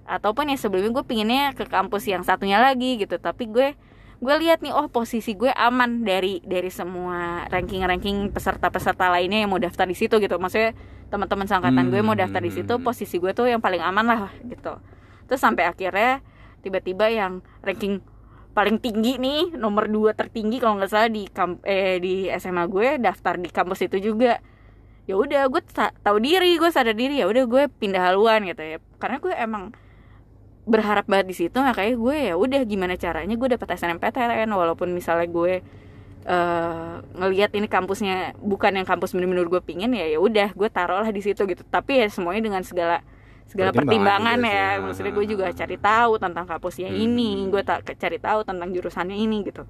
ataupun 0.09 0.51
ya 0.51 0.57
sebelumnya 0.57 0.91
gue 0.95 1.05
pinginnya 1.07 1.45
ke 1.55 1.67
kampus 1.67 2.07
yang 2.07 2.23
satunya 2.23 2.59
lagi 2.59 2.99
gitu 2.99 3.19
tapi 3.19 3.51
gue 3.51 3.75
gue 4.19 4.35
lihat 4.43 4.67
nih 4.67 4.75
oh 4.75 4.91
posisi 4.91 5.39
gue 5.39 5.55
aman 5.55 6.03
dari 6.03 6.43
dari 6.43 6.75
semua 6.75 7.47
ranking 7.47 7.87
ranking 7.87 8.35
peserta 8.35 8.67
peserta 8.67 9.07
lainnya 9.15 9.47
yang 9.47 9.51
mau 9.55 9.63
daftar 9.63 9.87
di 9.87 9.95
situ 9.95 10.19
gitu. 10.19 10.35
Maksudnya 10.43 10.75
teman-teman 11.09 11.47
sangkatan 11.47 11.89
gue 11.89 12.03
mau 12.03 12.19
daftar 12.19 12.43
di 12.43 12.51
situ 12.51 12.75
Hmm. 12.77 12.83
posisi 12.83 13.17
gue 13.23 13.31
tuh 13.31 13.47
yang 13.47 13.63
paling 13.63 13.79
aman 13.79 14.05
lah 14.05 14.31
gitu. 14.43 14.75
Terus 15.31 15.41
sampai 15.41 15.71
akhirnya 15.71 16.21
tiba-tiba 16.67 17.07
yang 17.07 17.41
ranking 17.63 18.03
paling 18.59 18.83
tinggi 18.83 19.23
nih 19.23 19.55
nomor 19.55 19.87
dua 19.87 20.19
tertinggi 20.19 20.59
kalau 20.59 20.83
nggak 20.83 20.91
salah 20.91 21.07
di 21.07 21.31
kamp 21.31 21.63
eh 21.63 22.03
di 22.03 22.27
SMA 22.35 22.67
gue 22.67 22.99
daftar 22.99 23.39
di 23.39 23.49
kampus 23.55 23.87
itu 23.87 24.03
juga. 24.03 24.43
Ya 25.07 25.15
udah 25.17 25.47
gue 25.49 25.63
tahu 26.05 26.19
diri 26.21 26.59
gue 26.59 26.69
sadar 26.69 26.93
diri 26.93 27.23
ya 27.23 27.31
udah 27.31 27.47
gue 27.47 27.63
pindah 27.71 28.03
haluan 28.13 28.45
gitu 28.45 28.61
ya. 28.61 28.77
Karena 28.99 29.23
gue 29.23 29.33
emang 29.33 29.71
berharap 30.69 31.09
banget 31.09 31.27
di 31.33 31.37
situ 31.37 31.57
makanya 31.57 31.95
gue 31.97 32.17
ya 32.31 32.35
udah 32.37 32.61
gimana 32.69 32.95
caranya 33.01 33.35
gue 33.35 33.49
dapat 33.57 33.69
SNMPTN 33.73 34.53
walaupun 34.53 34.93
misalnya 34.93 35.25
gue 35.27 35.65
uh, 36.29 37.01
ngelihat 37.17 37.57
ini 37.57 37.67
kampusnya 37.67 38.37
bukan 38.39 38.77
yang 38.77 38.87
kampus 38.87 39.17
bener-bener 39.17 39.49
gue 39.49 39.63
pingin 39.65 39.91
ya 39.97 40.05
ya 40.05 40.19
udah 40.21 40.53
gue 40.53 40.69
taruh 40.69 41.01
lah 41.01 41.11
di 41.11 41.25
situ 41.25 41.49
gitu. 41.49 41.65
Tapi 41.65 42.05
ya 42.05 42.07
semuanya 42.13 42.45
dengan 42.45 42.63
segala 42.63 43.01
segala 43.49 43.73
pertimbangan, 43.73 44.37
ya. 44.45 44.77
maksudnya 44.77 45.09
gue 45.17 45.25
juga 45.25 45.49
cari 45.57 45.81
tahu 45.81 46.21
tentang 46.21 46.45
kampusnya 46.45 46.93
hmm. 46.93 47.01
ini 47.01 47.31
gue 47.49 47.63
tak 47.65 47.81
cari 47.97 48.21
tahu 48.21 48.45
tentang 48.45 48.69
jurusannya 48.69 49.17
ini 49.17 49.41
gitu. 49.49 49.65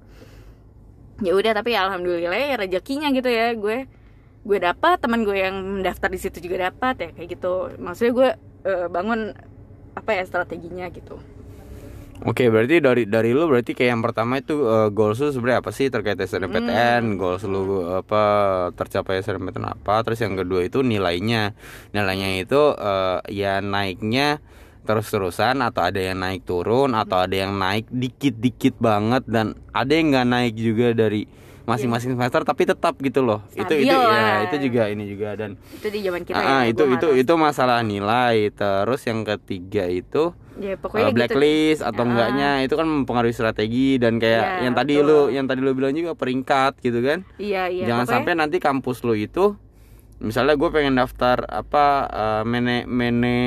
Ya 1.23 1.31
udah 1.31 1.51
tapi 1.55 1.75
alhamdulillah 1.79 2.35
ya 2.35 2.59
rezekinya 2.59 3.07
gitu 3.15 3.31
ya 3.31 3.55
gue 3.55 3.87
gue 4.39 4.57
dapat 4.59 4.99
teman 4.99 5.23
gue 5.23 5.35
yang 5.35 5.83
daftar 5.83 6.11
di 6.11 6.19
situ 6.19 6.43
juga 6.43 6.71
dapat 6.71 6.95
ya 6.99 7.09
kayak 7.15 7.39
gitu. 7.39 7.71
Maksudnya 7.79 8.11
gue 8.11 8.29
uh, 8.67 8.87
bangun 8.91 9.31
apa 9.99 10.15
ya 10.15 10.23
strateginya 10.23 10.87
gitu 10.89 11.19
Oke, 12.19 12.51
berarti 12.51 12.83
dari 12.83 13.07
dari 13.07 13.31
lu 13.31 13.47
berarti 13.47 13.71
kayak 13.71 13.95
yang 13.95 14.03
pertama 14.03 14.43
itu 14.43 14.67
uh, 14.67 14.91
goals 14.91 15.23
lu 15.23 15.31
sebenarnya 15.31 15.63
apa 15.63 15.71
sih 15.71 15.87
terkait 15.87 16.19
SNMPTN? 16.19 17.15
Hmm. 17.15 17.15
Goals 17.15 17.47
lu 17.47 17.87
apa 17.87 18.23
tercapai 18.75 19.23
SNMPTN 19.23 19.63
apa? 19.63 20.03
Terus 20.03 20.19
yang 20.19 20.35
kedua 20.35 20.67
itu 20.67 20.83
nilainya. 20.83 21.55
Nilainya 21.95 22.43
itu 22.43 22.75
uh, 22.75 23.23
ya 23.31 23.63
naiknya 23.63 24.43
terus-terusan 24.83 25.63
atau 25.63 25.79
ada 25.79 26.01
yang 26.01 26.19
naik 26.19 26.43
turun 26.43 26.91
atau 26.91 27.23
ada 27.23 27.35
yang 27.39 27.55
naik 27.55 27.87
dikit-dikit 27.87 28.75
banget 28.83 29.23
dan 29.23 29.55
ada 29.71 29.91
yang 29.93 30.11
nggak 30.11 30.27
naik 30.27 30.53
juga 30.59 30.91
dari 30.91 31.23
masing-masing 31.69 32.17
semester 32.17 32.41
tapi 32.41 32.65
tetap 32.65 32.97
gitu 32.97 33.21
loh 33.21 33.45
Stabil 33.53 33.85
itu 33.85 33.93
itu 33.93 33.95
ya 33.95 34.29
itu 34.49 34.55
juga 34.65 34.83
ini 34.89 35.03
juga 35.05 35.29
dan 35.37 35.53
itu 35.77 35.87
di 35.93 35.99
zaman 36.01 36.21
kita 36.25 36.41
uh, 36.41 36.65
ya, 36.65 36.73
itu 36.73 36.83
itu 36.89 37.07
itu 37.21 37.33
masalah 37.37 37.85
nilai 37.85 38.49
terus 38.49 39.05
yang 39.05 39.21
ketiga 39.21 39.85
itu 39.85 40.33
ya, 40.57 40.73
pokoknya 40.81 41.09
uh, 41.09 41.15
blacklist 41.15 41.85
gitu. 41.85 41.89
atau 41.93 42.03
uh. 42.03 42.09
enggaknya 42.09 42.49
itu 42.65 42.73
kan 42.73 42.87
mempengaruhi 42.89 43.35
strategi 43.37 44.01
dan 44.01 44.17
kayak 44.17 44.43
ya, 44.43 44.59
yang 44.65 44.73
tadi 44.73 44.93
betul. 44.97 45.07
lu 45.07 45.19
yang 45.29 45.45
tadi 45.45 45.59
lu 45.61 45.71
bilang 45.77 45.93
juga 45.93 46.17
peringkat 46.17 46.81
gitu 46.81 46.99
kan 47.05 47.21
iya 47.37 47.69
iya 47.69 47.85
jangan 47.85 48.09
pokoknya... 48.09 48.15
sampai 48.17 48.33
nanti 48.33 48.57
kampus 48.57 48.97
lu 49.05 49.13
itu 49.13 49.53
misalnya 50.19 50.59
gue 50.59 50.69
pengen 50.73 50.99
daftar 50.99 51.47
apa 51.47 51.85
uh, 52.11 52.43
mene 52.43 52.83
mene 52.83 53.37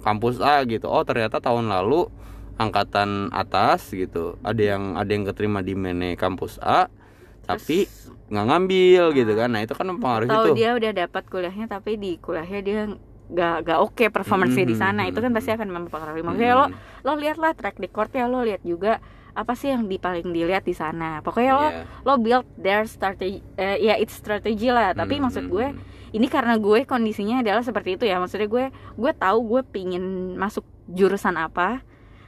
kampus 0.00 0.40
A 0.40 0.64
gitu 0.64 0.88
oh 0.88 1.04
ternyata 1.04 1.44
tahun 1.44 1.68
lalu 1.68 2.08
angkatan 2.56 3.28
atas 3.34 3.92
gitu 3.92 4.40
ada 4.40 4.62
yang 4.62 4.96
ada 4.96 5.10
yang 5.12 5.28
keterima 5.28 5.60
di 5.60 5.76
mene 5.76 6.16
kampus 6.16 6.56
A 6.64 6.88
tapi 7.58 7.78
nggak 8.32 8.46
ngambil 8.48 9.04
nah, 9.04 9.16
gitu 9.16 9.32
kan 9.36 9.48
nah 9.52 9.60
itu 9.60 9.74
kan 9.76 9.86
mempengaruhi 9.92 10.30
tahu 10.32 10.44
itu 10.48 10.52
dia 10.56 10.70
udah 10.72 10.92
dapat 11.04 11.24
kuliahnya 11.28 11.66
tapi 11.68 12.00
di 12.00 12.16
kuliahnya 12.16 12.60
dia 12.64 12.80
gak 13.32 13.56
gak 13.64 13.78
oke 13.80 13.96
okay 13.96 14.08
performance 14.12 14.56
mm 14.56 14.64
-hmm. 14.64 14.72
di 14.72 14.76
sana 14.76 15.02
itu 15.08 15.18
kan 15.20 15.32
pasti 15.32 15.50
akan 15.52 15.68
mempengaruhi 15.68 16.24
maksudnya 16.24 16.52
mm 16.56 16.60
-hmm. 16.68 17.04
lo 17.04 17.12
lo 17.16 17.20
lihatlah 17.20 17.52
track 17.56 17.76
recordnya 17.80 18.24
lo 18.28 18.44
lihat 18.44 18.64
juga 18.64 19.00
apa 19.32 19.56
sih 19.56 19.72
yang 19.72 19.88
di 19.88 19.96
paling 19.96 20.28
dilihat 20.28 20.64
di 20.68 20.76
sana 20.76 21.24
pokoknya 21.24 21.52
lo 21.56 21.66
yeah. 21.72 21.84
lo 22.04 22.14
build 22.20 22.44
their 22.60 22.84
strategy 22.84 23.40
uh, 23.56 23.76
ya 23.80 23.96
it's 23.96 24.12
strategy 24.12 24.68
lah 24.68 24.92
tapi 24.92 25.16
mm 25.16 25.24
-hmm. 25.24 25.24
maksud 25.24 25.44
gue 25.48 25.66
ini 26.12 26.28
karena 26.28 26.60
gue 26.60 26.84
kondisinya 26.84 27.40
adalah 27.40 27.64
seperti 27.64 27.96
itu 27.96 28.04
ya 28.04 28.20
maksudnya 28.20 28.48
gue 28.48 28.64
gue 28.72 29.12
tahu 29.16 29.38
gue 29.48 29.60
pingin 29.64 30.36
masuk 30.36 30.64
jurusan 30.92 31.40
apa 31.40 31.80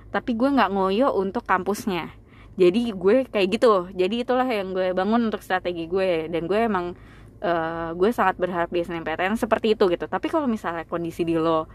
tapi 0.08 0.32
gue 0.32 0.48
nggak 0.48 0.72
ngoyo 0.72 1.12
untuk 1.12 1.44
kampusnya 1.44 2.08
jadi 2.54 2.94
gue 2.94 3.26
kayak 3.26 3.48
gitu. 3.50 3.90
Jadi 3.90 4.22
itulah 4.22 4.46
yang 4.46 4.70
gue 4.70 4.94
bangun 4.94 5.26
untuk 5.26 5.42
strategi 5.42 5.90
gue. 5.90 6.30
Dan 6.30 6.46
gue 6.46 6.58
emang 6.58 6.94
uh, 7.42 7.90
gue 7.98 8.10
sangat 8.14 8.38
berharap 8.38 8.70
di 8.70 8.86
SNMPTN 8.86 9.34
seperti 9.34 9.74
itu 9.74 9.90
gitu. 9.90 10.06
Tapi 10.06 10.30
kalau 10.30 10.46
misalnya 10.46 10.86
kondisi 10.86 11.26
di 11.26 11.34
lo 11.34 11.66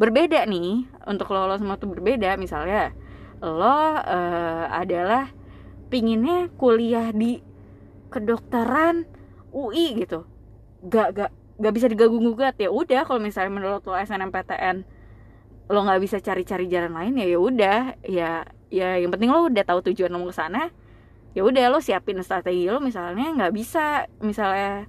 berbeda 0.00 0.48
nih 0.48 0.88
untuk 1.04 1.28
lo 1.36 1.44
lo 1.44 1.54
semua 1.60 1.76
tuh 1.76 1.92
berbeda 1.92 2.40
misalnya 2.40 2.96
lo 3.44 3.68
uh, 3.68 4.66
adalah 4.72 5.28
pinginnya 5.92 6.48
kuliah 6.56 7.12
di 7.12 7.44
kedokteran 8.08 9.04
UI 9.52 10.00
gitu. 10.00 10.24
Gak 10.88 11.08
gak 11.12 11.30
gak 11.60 11.72
bisa 11.76 11.86
diganggu 11.92 12.16
gugat 12.18 12.56
ya 12.56 12.72
udah 12.72 13.04
kalau 13.04 13.20
misalnya 13.20 13.52
menurut 13.52 13.84
lo 13.84 13.94
SNMPTN 14.00 15.04
lo 15.72 15.78
nggak 15.88 16.02
bisa 16.02 16.18
cari-cari 16.18 16.66
jalan 16.72 16.96
lain 16.96 17.20
ya 17.20 17.26
ya 17.28 17.38
udah. 17.38 17.80
Ya 18.08 18.30
ya 18.72 18.96
yang 18.96 19.12
penting 19.12 19.28
lo 19.28 19.52
udah 19.52 19.64
tahu 19.68 19.92
tujuan 19.92 20.08
lo 20.08 20.24
ke 20.24 20.34
sana 20.34 20.72
ya 21.32 21.42
udah 21.44 21.72
lo 21.72 21.78
siapin 21.80 22.20
strategi 22.24 22.68
lo. 22.68 22.80
Misalnya 22.80 23.32
nggak 23.36 23.52
bisa 23.52 24.08
misalnya 24.20 24.88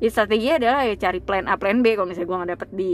ya 0.00 0.08
strategi 0.08 0.48
adalah 0.52 0.84
ya 0.88 0.94
cari 0.96 1.20
plan 1.20 1.48
A 1.48 1.56
plan 1.56 1.80
B. 1.80 1.96
Kalau 1.96 2.08
misalnya 2.08 2.28
gue 2.28 2.38
nggak 2.40 2.52
dapet 2.56 2.68
di 2.72 2.90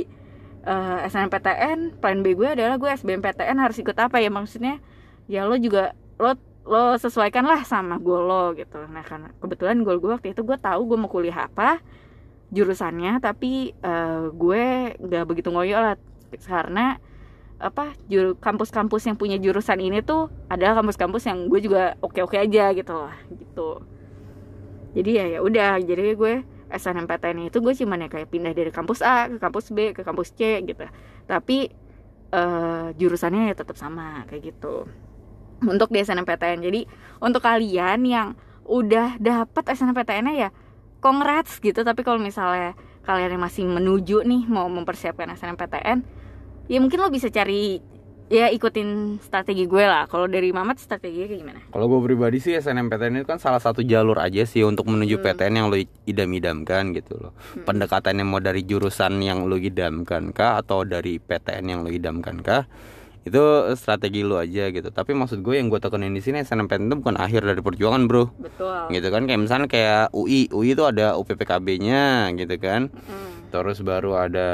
uh, 0.67 1.03
eh, 1.03 1.11
SNMPTN 1.11 2.03
plan 2.03 2.19
B 2.23 2.35
gue 2.39 2.49
adalah 2.49 2.79
gue 2.79 2.91
SBMPTN 2.91 3.57
harus 3.59 3.79
ikut 3.79 3.97
apa 3.99 4.19
ya? 4.23 4.31
Maksudnya 4.31 4.83
ya 5.31 5.47
lo 5.47 5.59
juga 5.59 5.95
lo 6.19 6.35
lo 6.69 7.01
sesuaikan 7.01 7.49
lah 7.49 7.63
sama 7.67 7.99
goal 7.99 8.27
lo 8.27 8.45
gitu. 8.55 8.79
Nah 8.91 9.03
karena 9.03 9.35
kebetulan 9.39 9.83
goal 9.83 9.99
gue 10.03 10.11
waktu 10.15 10.35
itu 10.35 10.43
gue 10.47 10.59
tahu 10.59 10.95
gue 10.95 10.99
mau 10.99 11.11
kuliah 11.11 11.51
apa 11.51 11.83
jurusannya 12.49 13.21
tapi 13.21 13.77
uh, 13.85 14.33
gue 14.33 14.95
nggak 14.99 15.25
begitu 15.27 15.51
ngoyo 15.51 15.83
lah. 15.83 15.95
Karena 16.45 17.01
apa 17.59 17.99
juru 18.07 18.39
kampus-kampus 18.39 19.11
yang 19.11 19.19
punya 19.19 19.35
jurusan 19.35 19.83
ini 19.83 19.99
tuh 19.99 20.31
adalah 20.47 20.79
kampus-kampus 20.79 21.27
yang 21.27 21.51
gue 21.51 21.59
juga 21.59 21.99
oke-oke 21.99 22.39
aja 22.39 22.71
gitu 22.71 22.95
lah 22.95 23.19
gitu. 23.35 23.83
Jadi 24.95 25.11
ya 25.11 25.25
ya 25.27 25.39
udah 25.43 25.83
jadi 25.83 26.15
gue 26.15 26.47
SNMPTN 26.71 27.51
itu 27.51 27.59
gue 27.59 27.75
cuman 27.75 28.07
ya 28.07 28.09
kayak 28.09 28.31
pindah 28.31 28.55
dari 28.55 28.71
kampus 28.71 29.03
A 29.03 29.27
ke 29.27 29.43
kampus 29.43 29.75
B 29.75 29.91
ke 29.91 30.07
kampus 30.07 30.31
C 30.39 30.63
gitu. 30.63 30.87
Tapi 31.27 31.75
uh, 32.31 32.95
jurusannya 32.95 33.51
ya 33.51 33.55
tetap 33.59 33.75
sama 33.75 34.23
kayak 34.31 34.55
gitu. 34.55 34.87
Untuk 35.67 35.91
di 35.91 35.99
SNMPTN 35.99 36.63
jadi 36.63 36.87
untuk 37.19 37.43
kalian 37.43 38.07
yang 38.07 38.29
udah 38.71 39.19
dapat 39.19 39.67
SNMPTN 39.67 40.31
ya 40.39 40.55
congrats 41.03 41.59
gitu. 41.59 41.83
Tapi 41.83 42.07
kalau 42.07 42.23
misalnya 42.23 42.79
kalian 43.03 43.35
yang 43.35 43.43
masih 43.43 43.67
menuju 43.67 44.23
nih 44.23 44.47
mau 44.47 44.71
mempersiapkan 44.71 45.27
SNMPTN 45.35 46.18
ya 46.69 46.79
mungkin 46.79 47.01
lo 47.01 47.09
bisa 47.09 47.33
cari 47.33 47.81
ya 48.29 48.53
ikutin 48.53 49.19
strategi 49.25 49.65
gue 49.65 49.85
lah. 49.85 50.05
Kalau 50.07 50.29
dari 50.29 50.53
Mamat 50.53 50.79
strategi 50.79 51.25
kayak 51.25 51.41
gimana? 51.41 51.61
Kalau 51.73 51.89
gue 51.89 52.01
pribadi 52.05 52.39
sih 52.39 52.55
SNMPTN 52.55 53.25
itu 53.25 53.27
kan 53.27 53.41
salah 53.41 53.59
satu 53.59 53.81
jalur 53.81 54.21
aja 54.21 54.45
sih 54.45 54.63
untuk 54.63 54.87
menuju 54.87 55.19
hmm. 55.19 55.25
PTN 55.25 55.55
yang 55.57 55.67
lo 55.73 55.77
idam-idamkan 56.05 56.93
gitu 56.93 57.17
loh. 57.19 57.33
Hmm. 57.57 57.65
Pendekatannya 57.65 58.25
mau 58.29 58.39
dari 58.39 58.63
jurusan 58.69 59.19
yang 59.25 59.49
lo 59.49 59.57
idamkan 59.57 60.31
kah 60.37 60.61
atau 60.61 60.85
dari 60.85 61.17
PTN 61.19 61.65
yang 61.67 61.81
lo 61.83 61.91
idamkan 61.91 62.45
kah? 62.45 62.69
Itu 63.25 63.73
strategi 63.77 64.25
lo 64.25 64.41
aja 64.41 64.69
gitu. 64.73 64.93
Tapi 64.93 65.17
maksud 65.17 65.41
gue 65.41 65.57
yang 65.57 65.73
gue 65.73 65.81
tekanin 65.81 66.13
di 66.13 66.21
sini 66.21 66.45
SNMPTN 66.45 66.93
itu 66.93 66.97
bukan 67.01 67.17
akhir 67.17 67.49
dari 67.49 67.61
perjuangan, 67.65 68.05
Bro. 68.05 68.37
Betul. 68.37 68.93
Gitu 68.93 69.09
kan 69.09 69.25
kayak 69.25 69.41
misalnya 69.41 69.69
kayak 69.69 70.13
UI. 70.13 70.53
UI 70.53 70.77
itu 70.77 70.85
ada 70.85 71.17
UPPKB-nya 71.17 72.33
gitu 72.37 72.57
kan. 72.61 72.93
Hmm 72.93 73.38
terus 73.49 73.81
baru 73.81 74.17
ada 74.17 74.51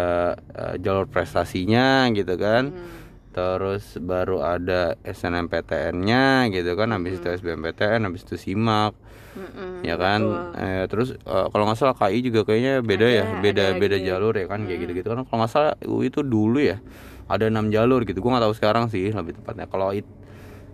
uh, 0.54 0.74
jalur 0.78 1.06
prestasinya 1.06 2.08
gitu 2.14 2.34
kan. 2.38 2.70
Hmm. 2.70 3.02
terus 3.34 3.98
baru 3.98 4.46
ada 4.46 4.94
SNMPTN-nya 5.02 6.54
gitu 6.54 6.78
kan. 6.78 6.94
Habis 6.94 7.18
hmm. 7.18 7.20
itu 7.22 7.26
SBMPTN 7.42 8.06
habis 8.06 8.22
itu 8.22 8.38
SIMAK 8.38 8.94
hmm, 9.34 9.82
ya 9.82 9.98
kan? 9.98 10.22
eh, 10.54 10.86
terus 10.86 11.18
uh, 11.26 11.50
kalau 11.50 11.66
nggak 11.66 11.74
salah 11.74 11.98
KI 11.98 12.22
juga 12.22 12.46
kayaknya 12.46 12.78
beda 12.78 13.06
ya, 13.10 13.26
ada, 13.26 13.34
ya 13.34 13.42
beda 13.42 13.64
ada 13.74 13.80
beda 13.82 13.96
gitu. 13.98 14.06
jalur 14.06 14.34
ya 14.38 14.46
kan 14.46 14.62
hmm. 14.62 14.68
kayak 14.70 14.80
gitu 14.86 14.92
gitu 15.02 15.08
kan. 15.10 15.18
Kalau 15.26 15.38
nggak 15.42 15.50
salah 15.50 15.74
itu 15.82 16.20
dulu 16.22 16.62
ya 16.62 16.78
ada 17.26 17.44
enam 17.50 17.74
jalur 17.74 18.06
gitu. 18.06 18.22
Gue 18.22 18.30
nggak 18.30 18.44
tahu 18.46 18.54
sekarang 18.54 18.84
sih 18.86 19.10
lebih 19.10 19.34
tepatnya. 19.34 19.66
Kalau 19.66 19.90
it 19.90 20.06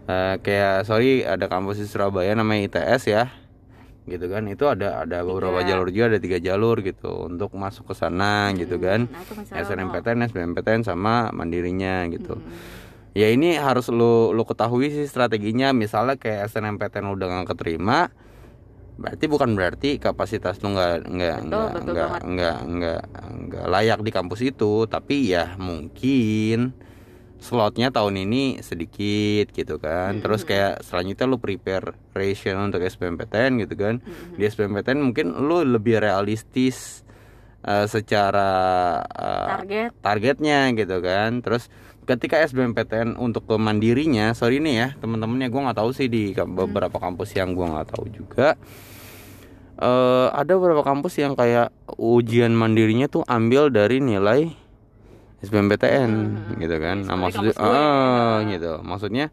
uh, 0.05 0.37
kayak 0.45 0.85
sorry 0.85 1.25
ada 1.25 1.49
kampus 1.49 1.81
di 1.81 1.89
Surabaya 1.89 2.37
namanya 2.37 2.69
ITS 2.69 3.03
ya 3.09 3.33
gitu 4.11 4.27
kan. 4.27 4.45
Itu 4.51 4.67
ada 4.67 5.07
ada 5.07 5.23
beberapa 5.23 5.63
jalur 5.63 5.89
juga 5.95 6.17
ada 6.17 6.21
tiga 6.21 6.43
jalur 6.43 6.83
gitu 6.83 7.31
untuk 7.31 7.55
masuk 7.55 7.91
ke 7.91 7.95
sana 7.95 8.51
hmm, 8.51 8.67
gitu 8.67 8.77
kan. 8.83 9.07
nah, 9.07 9.63
SNMPTN 9.63 10.27
SBMPTN 10.29 10.83
sama 10.83 11.31
mandirinya 11.31 12.11
gitu. 12.11 12.37
Hmm. 12.37 12.79
ya 13.11 13.27
ini 13.27 13.59
harus 13.59 13.91
lo 13.91 14.35
lo 14.35 14.43
ketahui 14.43 14.91
sih 14.91 15.07
strateginya. 15.07 15.71
Misalnya 15.71 16.19
kayak 16.19 16.51
SNMPTN 16.51 17.07
udah 17.07 17.27
nggak 17.31 17.49
keterima 17.55 18.11
berarti 19.01 19.25
bukan 19.33 19.57
berarti 19.57 19.97
kapasitas 19.97 20.61
lu 20.61 20.77
nggak 20.77 21.09
nggak 21.09 21.37
nggak 21.49 21.73
nggak 22.21 22.59
nggak 22.69 23.03
nggak 23.49 23.67
layak 23.71 24.03
di 24.03 24.11
kampus 24.11 24.43
itu. 24.43 24.85
Tapi 24.91 25.31
ya 25.31 25.55
mungkin 25.57 26.90
slotnya 27.41 27.89
tahun 27.89 28.29
ini 28.29 28.61
sedikit 28.61 29.51
gitu 29.51 29.81
kan. 29.81 30.21
Mm-hmm. 30.21 30.23
terus 30.23 30.43
kayak 30.45 30.85
selanjutnya 30.85 31.27
lu 31.27 31.41
prepare 31.41 31.97
ration 32.13 32.61
untuk 32.61 32.85
SBMPTN 32.85 33.65
gitu 33.65 33.75
kan. 33.75 33.95
Mm-hmm. 33.99 34.37
di 34.37 34.43
SBMPTN 34.45 35.01
mungkin 35.01 35.27
lu 35.35 35.65
lebih 35.65 35.99
realistis 36.05 37.03
uh, 37.65 37.89
secara 37.89 38.51
uh, 39.09 39.49
target. 39.59 39.91
targetnya 40.05 40.61
gitu 40.77 40.97
kan. 41.01 41.41
Terus 41.41 41.73
ketika 42.05 42.41
SBMPTN 42.45 43.17
untuk 43.17 43.49
ke 43.49 43.57
mandirinya 43.57 44.37
sorry 44.37 44.61
nih 44.61 44.75
ya 44.77 44.89
teman-temannya 44.99 45.49
gue 45.49 45.61
nggak 45.65 45.79
tahu 45.79 45.91
sih 45.97 46.09
di 46.11 46.37
beberapa 46.37 47.01
kampus 47.01 47.35
yang 47.37 47.57
gue 47.57 47.67
nggak 47.67 47.89
tahu 47.97 48.05
juga. 48.13 48.55
Uh, 49.81 50.29
ada 50.37 50.61
beberapa 50.61 50.85
kampus 50.85 51.17
yang 51.17 51.33
kayak 51.33 51.73
ujian 51.97 52.53
mandirinya 52.53 53.09
tuh 53.09 53.25
ambil 53.25 53.73
dari 53.73 53.97
nilai 53.97 54.53
SBMPTN 55.41 56.11
Hmm. 56.11 56.57
gitu 56.57 56.77
kan 56.77 56.97
nah 57.03 57.17
maksudnya 57.17 57.55
ah, 57.57 58.41
gitu 58.45 58.73
maksudnya 58.81 59.27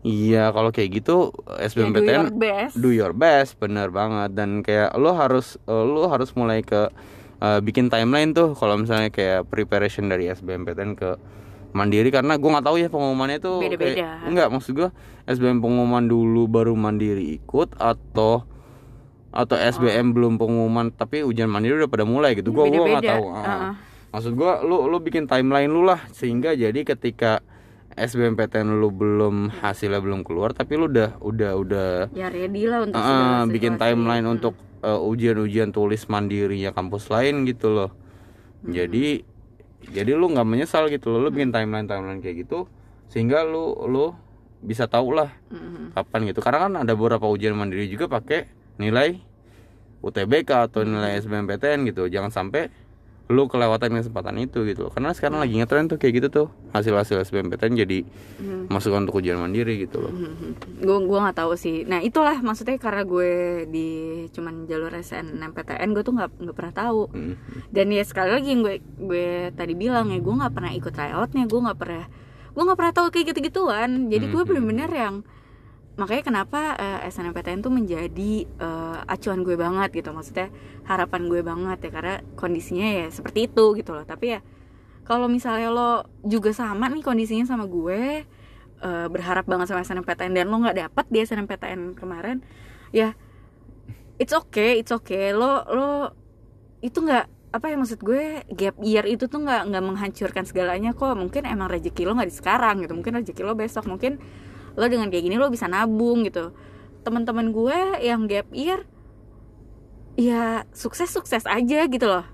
iya 0.00 0.48
kalau 0.48 0.68
kayak 0.68 0.90
gitu 0.94 1.32
Ya, 1.34 1.56
do 1.56 1.64
SBMPTN 1.64 2.20
your 2.22 2.32
best. 2.34 2.74
do 2.76 2.88
your 2.90 3.12
best 3.12 3.56
bener 3.56 3.88
banget 3.88 4.30
dan 4.32 4.60
kayak 4.60 4.94
lo 4.94 5.12
harus 5.12 5.56
eh, 5.60 5.84
lo 5.84 6.06
harus 6.06 6.30
mulai 6.32 6.60
ke 6.60 6.92
eh, 7.38 7.60
bikin 7.60 7.88
timeline 7.88 8.30
tuh 8.30 8.52
kalau 8.52 8.76
misalnya 8.76 9.08
kayak 9.08 9.44
preparation 9.44 10.06
dari 10.06 10.28
SBMPTN 10.28 10.94
ke 10.94 11.16
mandiri 11.70 12.08
karena 12.08 12.34
gue 12.34 12.48
nggak 12.48 12.64
tahu 12.64 12.76
ya 12.76 12.88
pengumumannya 12.88 13.38
tuh 13.38 13.60
kayak- 13.60 13.76
Beda-beda. 13.76 14.08
enggak 14.24 14.48
maksud 14.48 14.72
gue 14.74 14.88
SBM 15.26 15.58
pengumuman 15.58 16.00
dulu 16.02 16.44
baru 16.46 16.72
mandiri 16.72 17.36
ikut 17.36 17.72
atau 17.74 18.44
atau 19.28 19.56
SBM 19.56 20.10
belum 20.10 20.34
pengumuman 20.34 20.88
tapi 20.88 21.20
ujian 21.20 21.46
mandiri 21.46 21.76
udah 21.76 21.86
pada 21.86 22.02
mulai 22.02 22.32
gitu 22.32 22.48
gue 22.50 22.64
gua 22.66 22.86
nggak 22.88 23.04
tahu 23.04 23.24
Ah. 23.28 23.44
Heeh. 23.44 23.72
Maksud 24.18 24.34
gue 24.34 24.52
lu 24.66 24.90
lu 24.90 24.98
bikin 24.98 25.30
timeline 25.30 25.70
lu 25.70 25.86
lah 25.86 26.02
sehingga 26.10 26.50
jadi 26.52 26.82
ketika 26.82 27.38
SBMPTN 27.94 28.74
lu 28.74 28.90
belum 28.90 29.54
hasilnya 29.58 29.98
belum 29.98 30.22
keluar 30.22 30.50
tapi 30.50 30.74
lu 30.74 30.86
udah 30.86 31.18
udah 31.18 31.52
udah 31.54 31.88
ya 32.10 32.26
ready 32.26 32.66
lah 32.66 32.82
untuk 32.82 32.98
segala 32.98 33.46
bikin 33.46 33.74
timeline 33.74 34.26
Hmm. 34.26 34.34
untuk 34.34 34.54
uh, 34.82 34.98
ujian-ujian 35.00 35.70
tulis 35.70 36.06
mandirinya 36.06 36.70
kampus 36.70 37.10
lain 37.10 37.42
gitu 37.42 37.70
loh. 37.70 37.90
Hmm. 38.62 38.74
Jadi 38.74 39.22
jadi 39.90 40.14
lu 40.14 40.30
nggak 40.30 40.46
menyesal 40.46 40.90
gitu 40.90 41.14
loh. 41.14 41.26
Lu 41.26 41.30
bikin 41.30 41.54
timeline 41.54 41.86
timeline 41.86 42.18
kayak 42.18 42.42
gitu 42.42 42.66
sehingga 43.06 43.46
lu 43.46 43.74
lu 43.86 44.14
bisa 44.58 44.90
tahu 44.90 45.14
lah 45.14 45.30
Mhm. 45.50 45.94
kapan 45.94 46.20
gitu. 46.26 46.42
Karena 46.42 46.58
kan 46.66 46.72
ada 46.82 46.92
beberapa 46.94 47.26
ujian 47.26 47.54
mandiri 47.54 47.86
juga 47.86 48.10
pakai 48.10 48.50
nilai 48.78 49.18
UTBK 50.02 50.70
atau 50.70 50.82
nilai 50.82 51.18
SBMPTN 51.18 51.86
gitu. 51.86 52.06
Jangan 52.06 52.30
sampai 52.30 52.70
lu 53.28 53.44
kelewatan 53.44 53.92
kesempatan 53.92 54.36
itu 54.38 54.64
gitu 54.64 54.88
loh. 54.88 54.90
Karena 54.90 55.12
sekarang 55.12 55.36
lagi 55.38 55.52
ngetren 55.54 55.84
tuh 55.84 55.96
kayak 55.96 56.14
gitu 56.16 56.28
tuh 56.30 56.46
hasil-hasil 56.70 57.20
SBMPTN 57.22 57.76
jadi 57.76 57.98
Hmm. 58.38 58.64
masuk 58.66 58.90
untuk 58.90 59.16
ujian 59.16 59.36
mandiri 59.36 59.76
gitu 59.78 60.00
loh. 60.00 60.12
gue 60.78 60.96
gue 60.98 61.18
nggak 61.18 61.36
tahu 61.36 61.52
sih 61.54 61.82
nah 61.82 61.98
itulah 61.98 62.38
maksudnya 62.38 62.76
karena 62.76 63.02
gue 63.02 63.30
di 63.66 63.88
cuman 64.30 64.64
jalur 64.64 64.88
SNMPTN 64.92 65.90
gue 65.90 66.00
tuh 66.00 66.14
nggak 66.14 66.30
nggak 66.38 66.56
pernah 66.56 66.74
tahu 66.74 67.02
Hmm. 67.08 67.34
dan 67.68 67.86
ya 67.88 68.00
sekali 68.02 68.30
lagi 68.30 68.48
yang 68.48 68.62
gue 68.62 68.74
gue 68.80 69.26
tadi 69.52 69.74
bilang 69.74 70.08
ya 70.08 70.18
gue 70.18 70.34
nggak 70.34 70.50
pernah 70.50 70.72
ikut 70.72 70.88
tryoutnya 70.90 71.44
gue 71.44 71.60
nggak 71.60 71.76
pernah 71.76 72.04
gue 72.48 72.62
nggak 72.64 72.78
pernah 72.78 72.94
tahu 72.94 73.06
kayak 73.10 73.26
gitu 73.28 73.40
gituan 73.44 73.90
jadi 74.06 74.24
gue 74.26 74.38
Mhm. 74.38 74.48
bener-bener 74.48 74.90
yang 74.90 75.14
makanya 75.98 76.22
kenapa 76.30 76.78
eh, 76.78 77.10
SNMPTN 77.10 77.60
tuh 77.60 77.74
menjadi 77.74 78.46
eh, 78.46 78.98
acuan 79.04 79.42
gue 79.42 79.58
banget 79.58 79.90
gitu. 79.98 80.14
Maksudnya 80.14 80.48
harapan 80.86 81.26
gue 81.26 81.42
banget 81.42 81.78
ya 81.82 81.90
karena 81.90 82.14
kondisinya 82.38 82.86
ya 82.86 83.06
seperti 83.10 83.50
itu 83.50 83.74
gitu 83.74 83.90
loh. 83.92 84.06
Tapi 84.06 84.38
ya 84.38 84.40
kalau 85.02 85.26
misalnya 85.26 85.68
lo 85.74 85.90
juga 86.22 86.54
sama 86.54 86.86
nih 86.86 87.02
kondisinya 87.02 87.44
sama 87.50 87.66
gue 87.66 88.22
eh, 88.78 89.06
berharap 89.10 89.44
banget 89.50 89.74
sama 89.74 89.82
SNMPTN 89.82 90.32
dan 90.38 90.46
lo 90.46 90.56
nggak 90.62 90.78
dapet 90.86 91.04
di 91.10 91.18
SNMPTN 91.26 91.98
kemarin 91.98 92.46
ya 92.94 93.18
it's 94.22 94.30
okay 94.30 94.78
it's 94.78 94.94
okay. 94.94 95.34
Lo 95.34 95.66
lo 95.66 95.90
itu 96.78 97.02
nggak 97.02 97.26
apa 97.48 97.64
ya 97.72 97.76
maksud 97.80 98.04
gue 98.04 98.44
gap 98.54 98.76
year 98.84 99.02
itu 99.08 99.26
tuh 99.26 99.42
nggak 99.42 99.72
nggak 99.74 99.82
menghancurkan 99.82 100.46
segalanya 100.46 100.94
kok. 100.94 101.18
Mungkin 101.18 101.42
emang 101.42 101.66
rezeki 101.66 102.06
lo 102.06 102.14
nggak 102.14 102.30
di 102.30 102.36
sekarang 102.38 102.86
gitu. 102.86 102.94
Mungkin 102.94 103.18
rezeki 103.18 103.42
lo 103.42 103.58
besok 103.58 103.90
mungkin 103.90 104.22
lo 104.78 104.86
dengan 104.86 105.10
kayak 105.10 105.26
gini 105.26 105.34
lo 105.34 105.50
bisa 105.50 105.66
nabung 105.66 106.22
gitu. 106.22 106.54
Teman-teman 107.02 107.50
gue 107.50 107.98
yang 108.06 108.30
gap 108.30 108.46
year 108.54 108.86
ya 110.14 110.62
sukses 110.70 111.10
sukses 111.10 111.42
aja 111.50 111.90
gitu 111.90 112.06
loh. 112.06 112.26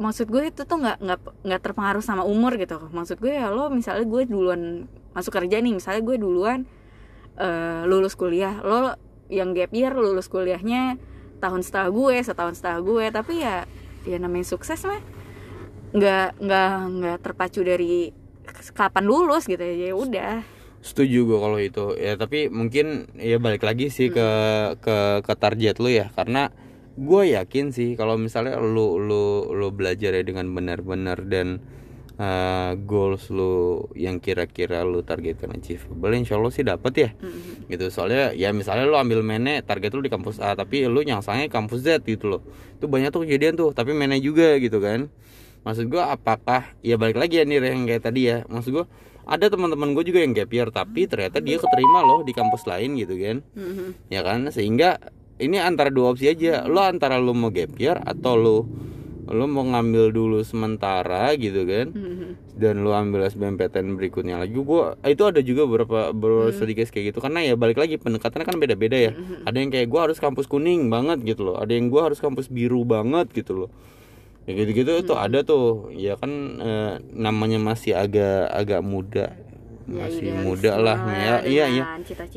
Maksud 0.00 0.32
gue 0.32 0.48
itu 0.48 0.64
tuh 0.64 0.80
nggak 0.80 1.04
nggak 1.04 1.18
nggak 1.44 1.60
terpengaruh 1.60 2.00
sama 2.00 2.24
umur 2.24 2.56
gitu. 2.56 2.80
Maksud 2.88 3.20
gue 3.20 3.36
ya 3.36 3.52
lo 3.52 3.68
misalnya 3.68 4.08
gue 4.08 4.22
duluan 4.24 4.88
masuk 5.12 5.36
kerja 5.36 5.60
nih 5.60 5.76
misalnya 5.76 6.02
gue 6.02 6.16
duluan 6.16 6.64
eh, 7.36 7.84
lulus 7.84 8.16
kuliah 8.16 8.58
lo 8.64 8.96
yang 9.28 9.52
gap 9.52 9.70
year 9.72 9.94
lulus 9.94 10.26
kuliahnya 10.28 10.98
tahun 11.38 11.60
setelah 11.60 11.92
gue 11.92 12.16
setahun 12.24 12.56
setelah 12.56 12.80
gue. 12.80 13.04
Tapi 13.12 13.34
ya 13.44 13.68
ya 14.08 14.16
namanya 14.16 14.48
sukses 14.48 14.80
mah 14.88 15.00
nggak 15.94 16.40
nggak 16.40 16.72
nggak 17.00 17.16
terpacu 17.20 17.60
dari 17.60 18.12
kapan 18.72 19.04
lulus 19.04 19.44
gitu 19.44 19.60
ya. 19.60 19.88
Ya 19.88 19.92
udah 19.92 20.53
Setuju 20.84 21.24
gue 21.24 21.38
kalau 21.40 21.56
itu. 21.56 21.96
Ya 21.96 22.20
tapi 22.20 22.52
mungkin 22.52 23.08
ya 23.16 23.40
balik 23.40 23.64
lagi 23.64 23.88
sih 23.88 24.12
ke 24.12 24.28
ke 24.84 25.24
ke 25.24 25.32
target 25.32 25.80
lu 25.80 25.88
ya. 25.88 26.12
Karena 26.12 26.52
gue 26.94 27.22
yakin 27.32 27.72
sih 27.72 27.96
kalau 27.96 28.20
misalnya 28.20 28.60
lu 28.60 29.00
lu 29.00 29.48
lu 29.56 29.72
belajar 29.72 30.12
ya 30.12 30.20
dengan 30.20 30.44
benar-benar 30.52 31.24
dan 31.24 31.64
uh, 32.20 32.76
goals 32.76 33.32
lu 33.32 33.88
yang 33.96 34.20
kira-kira 34.20 34.84
lu 34.84 35.00
targetkan 35.00 35.56
achievable 35.56 36.12
insya 36.12 36.36
Allah 36.36 36.52
sih 36.52 36.62
dapet 36.68 36.92
ya. 37.00 37.10
Mm-mm. 37.16 37.72
gitu. 37.72 37.88
Soalnya 37.88 38.36
ya 38.36 38.52
misalnya 38.52 38.84
lu 38.84 39.00
ambil 39.00 39.24
mene 39.24 39.64
target 39.64 39.88
lu 39.96 40.04
di 40.04 40.12
kampus 40.12 40.36
A 40.36 40.52
tapi 40.52 40.84
lu 40.84 41.00
nyangsangnya 41.00 41.48
kampus 41.48 41.80
Z 41.80 42.04
gitu 42.04 42.28
loh. 42.28 42.42
Itu 42.76 42.92
banyak 42.92 43.08
tuh 43.08 43.24
kejadian 43.24 43.56
tuh 43.56 43.72
tapi 43.72 43.96
mene 43.96 44.20
juga 44.20 44.60
gitu 44.60 44.84
kan. 44.84 45.08
Maksud 45.64 45.88
gua 45.88 46.12
apakah 46.12 46.76
ya 46.84 47.00
balik 47.00 47.16
lagi 47.16 47.40
ya 47.40 47.48
nih 47.48 47.56
yang 47.56 47.88
kayak 47.88 48.04
tadi 48.04 48.28
ya. 48.28 48.44
Maksud 48.52 48.70
gua 48.76 48.84
ada 49.24 49.46
teman-teman 49.46 49.92
gue 49.92 50.04
juga 50.04 50.20
yang 50.20 50.32
gap 50.32 50.48
year 50.48 50.68
tapi 50.68 51.04
ternyata 51.04 51.38
dia 51.38 51.56
keterima 51.56 52.00
loh 52.00 52.20
di 52.20 52.30
kampus 52.30 52.64
lain 52.64 52.94
gitu 52.94 53.14
kan 53.14 53.36
Mhm. 53.50 54.08
ya 54.08 54.20
kan? 54.20 54.48
Sehingga 54.48 55.00
ini 55.36 55.56
antara 55.56 55.88
dua 55.88 56.12
opsi 56.12 56.28
aja. 56.28 56.62
Lo 56.64 56.78
antara 56.78 57.16
lo 57.16 57.32
mau 57.32 57.48
gap 57.48 57.74
year 57.74 57.98
atau 57.98 58.34
lo 58.34 58.56
lo 59.24 59.44
mau 59.46 59.64
ngambil 59.64 60.12
dulu 60.12 60.44
sementara 60.44 61.32
gitu 61.34 61.64
kan 61.64 61.88
Mhm. 61.88 62.54
dan 62.54 62.80
lu 62.80 62.92
ambil 62.92 63.24
SBMPTN 63.24 63.96
berikutnya 63.96 64.36
lagi. 64.36 64.52
Gua 64.54 65.00
itu 65.02 65.24
ada 65.24 65.40
juga 65.40 65.64
beberapa 65.64 66.12
beberapa 66.12 66.52
sedikit 66.52 66.86
kayak 66.86 67.10
gitu. 67.10 67.18
Karena 67.18 67.40
ya 67.40 67.56
balik 67.56 67.76
lagi 67.76 67.96
pendekatannya 67.96 68.44
kan 68.44 68.60
beda-beda 68.60 69.00
ya. 69.00 69.12
Ada 69.42 69.56
yang 69.56 69.72
kayak 69.72 69.88
gua 69.88 70.06
harus 70.06 70.20
kampus 70.20 70.44
kuning 70.44 70.86
banget 70.86 71.24
gitu 71.24 71.40
loh. 71.42 71.56
Ada 71.56 71.72
yang 71.72 71.88
gua 71.88 72.12
harus 72.12 72.20
kampus 72.20 72.46
biru 72.46 72.84
banget 72.84 73.32
gitu 73.32 73.64
loh 73.64 73.70
ya 74.44 74.52
gitu-gitu 74.52 74.90
itu 75.00 75.14
ada 75.16 75.40
tuh. 75.44 75.88
Ya 75.92 76.16
kan 76.20 76.30
eh, 76.60 76.92
namanya 77.12 77.56
masih 77.60 77.96
agak 77.96 78.48
agak 78.52 78.80
muda. 78.84 79.32
Ya, 79.84 80.08
masih 80.08 80.32
idealisme 80.32 80.48
muda 80.48 80.72
lah. 80.80 80.96
ya 81.12 81.36
iya 81.44 81.64
iya. 81.68 81.84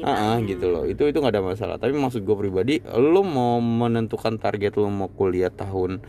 Ah, 0.03 0.35
gitu 0.43 0.67
loh. 0.67 0.83
Itu 0.83 1.07
itu 1.07 1.17
nggak 1.19 1.35
ada 1.39 1.43
masalah. 1.43 1.75
Tapi 1.79 1.95
maksud 1.95 2.27
gue 2.27 2.35
pribadi 2.35 2.83
lu 2.83 3.23
mau 3.23 3.63
menentukan 3.63 4.35
target 4.35 4.75
lu 4.75 4.91
mau 4.91 5.07
kuliah 5.07 5.47
tahun 5.47 6.03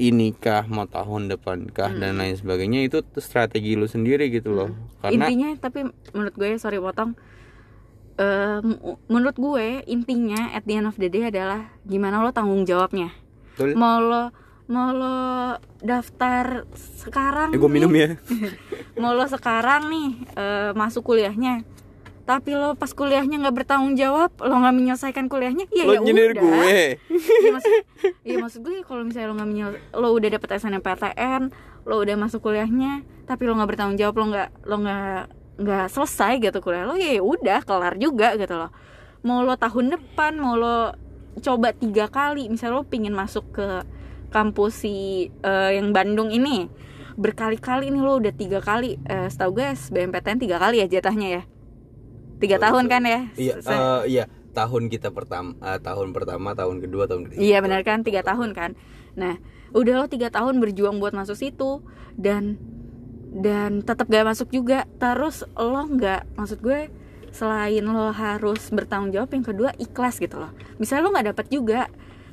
ini 0.00 0.32
kah 0.32 0.64
mau 0.64 0.88
tahun 0.88 1.28
depan 1.28 1.68
kah 1.68 1.92
dan 1.92 2.16
lain 2.16 2.32
sebagainya 2.32 2.88
itu 2.88 3.04
tuh 3.04 3.20
strategi 3.20 3.76
lu 3.76 3.84
sendiri 3.84 4.32
gitu 4.32 4.52
loh. 4.52 4.72
Karena 5.04 5.28
intinya 5.28 5.48
tapi 5.60 5.84
menurut 6.16 6.34
gue 6.36 6.56
sorry 6.56 6.80
potong. 6.80 7.16
M- 8.20 9.00
menurut 9.08 9.36
gue 9.40 9.80
intinya 9.88 10.52
at 10.52 10.68
the 10.68 10.76
end 10.76 10.88
of 10.88 10.96
the 11.00 11.08
day 11.08 11.28
adalah 11.28 11.72
gimana 11.88 12.20
lo 12.20 12.32
tanggung 12.32 12.68
jawabnya. 12.68 13.12
Betul. 13.56 13.76
mau 13.76 14.00
lo 14.00 14.32
mau 14.70 14.94
lo 14.94 15.58
daftar 15.82 16.62
sekarang 17.02 17.50
eh 17.50 17.58
gue 17.58 17.70
minum 17.70 17.90
ya. 17.90 18.14
Mau 19.02 19.16
lo 19.18 19.26
sekarang 19.26 19.90
nih 19.90 20.08
eh, 20.38 20.70
masuk 20.78 21.10
kuliahnya. 21.10 21.66
Tapi 22.22 22.54
lo 22.54 22.78
pas 22.78 22.94
kuliahnya 22.94 23.42
nggak 23.42 23.56
bertanggung 23.64 23.98
jawab 23.98 24.30
lo 24.38 24.54
nggak 24.62 24.76
menyelesaikan 24.78 25.26
kuliahnya 25.26 25.66
ya 25.74 25.84
lo 25.90 25.98
ya 25.98 26.00
nyindir 26.06 26.38
udah. 26.38 26.42
gue. 26.46 26.80
Iya 27.42 27.50
maksud, 27.56 27.72
iya 28.22 28.36
maksud 28.38 28.60
gue 28.62 28.74
kalau 28.86 29.02
misalnya 29.02 29.28
lo 29.28 29.34
nggak 29.34 29.50
menyel, 29.50 29.70
lo 29.96 30.08
udah 30.14 30.28
dapet 30.38 30.48
SNMPTN, 30.62 31.42
lo 31.88 31.94
udah 31.98 32.16
masuk 32.16 32.40
kuliahnya, 32.44 33.02
tapi 33.26 33.50
lo 33.50 33.58
nggak 33.58 33.70
bertanggung 33.74 33.98
jawab, 33.98 34.14
lo 34.22 34.24
nggak 34.30 34.48
lo 34.70 34.76
nggak 34.86 35.20
nggak 35.60 35.86
selesai 35.90 36.32
gitu 36.38 36.58
kuliah 36.62 36.86
lo, 36.86 36.94
ya 36.94 37.18
udah 37.18 37.66
kelar 37.66 37.98
juga 37.98 38.38
gitu 38.38 38.54
loh. 38.54 38.70
Mau 39.26 39.42
lo 39.42 39.58
tahun 39.58 39.98
depan, 39.98 40.38
mau 40.38 40.54
lo 40.54 40.94
coba 41.42 41.74
tiga 41.74 42.06
kali, 42.06 42.46
misalnya 42.46 42.78
lo 42.78 42.84
pingin 42.86 43.16
masuk 43.16 43.50
ke 43.50 43.66
kampus 44.30 44.86
si 44.86 44.94
eh, 45.42 45.70
yang 45.76 45.90
Bandung 45.92 46.30
ini, 46.30 46.70
berkali-kali 47.18 47.90
nih 47.90 48.02
lo 48.02 48.16
udah 48.22 48.32
tiga 48.32 48.62
kali, 48.62 48.96
eh, 49.04 49.28
setahu 49.28 49.60
gue 49.60 49.66
SBMPTN 49.76 50.38
tiga 50.40 50.56
kali 50.56 50.80
ya 50.80 50.86
jatahnya 50.88 51.28
ya, 51.28 51.42
tiga 52.40 52.56
tahun 52.56 52.88
kan 52.88 53.02
ya? 53.04 53.20
iya 53.36 53.54
Se- 53.60 53.70
eh, 53.70 54.02
iya 54.08 54.24
tahun 54.50 54.90
kita 54.90 55.14
pertama 55.14 55.54
eh, 55.62 55.78
tahun 55.78 56.10
pertama 56.10 56.54
tahun 56.58 56.82
kedua 56.82 57.06
tahun 57.06 57.28
ketiga 57.30 57.40
Iya 57.42 57.58
benar 57.62 57.80
kan 57.86 57.98
tiga 58.02 58.20
tahun 58.26 58.50
kan. 58.56 58.70
Nah 59.14 59.38
udah 59.70 59.94
lo 60.02 60.06
tiga 60.10 60.28
tahun 60.34 60.58
berjuang 60.58 60.98
buat 60.98 61.14
masuk 61.14 61.38
situ 61.38 61.84
dan 62.18 62.58
dan 63.30 63.86
tetap 63.86 64.10
gak 64.10 64.26
masuk 64.26 64.50
juga. 64.50 64.90
Terus 64.98 65.46
lo 65.54 65.86
nggak 65.86 66.34
maksud 66.34 66.58
gue 66.58 66.90
selain 67.30 67.84
lo 67.86 68.10
harus 68.10 68.74
bertanggung 68.74 69.14
jawab 69.14 69.30
yang 69.30 69.46
kedua 69.46 69.70
ikhlas 69.78 70.18
gitu 70.18 70.42
loh. 70.42 70.50
Misalnya 70.82 71.02
lo 71.06 71.10
nggak 71.14 71.26
dapat 71.36 71.46
juga. 71.46 71.80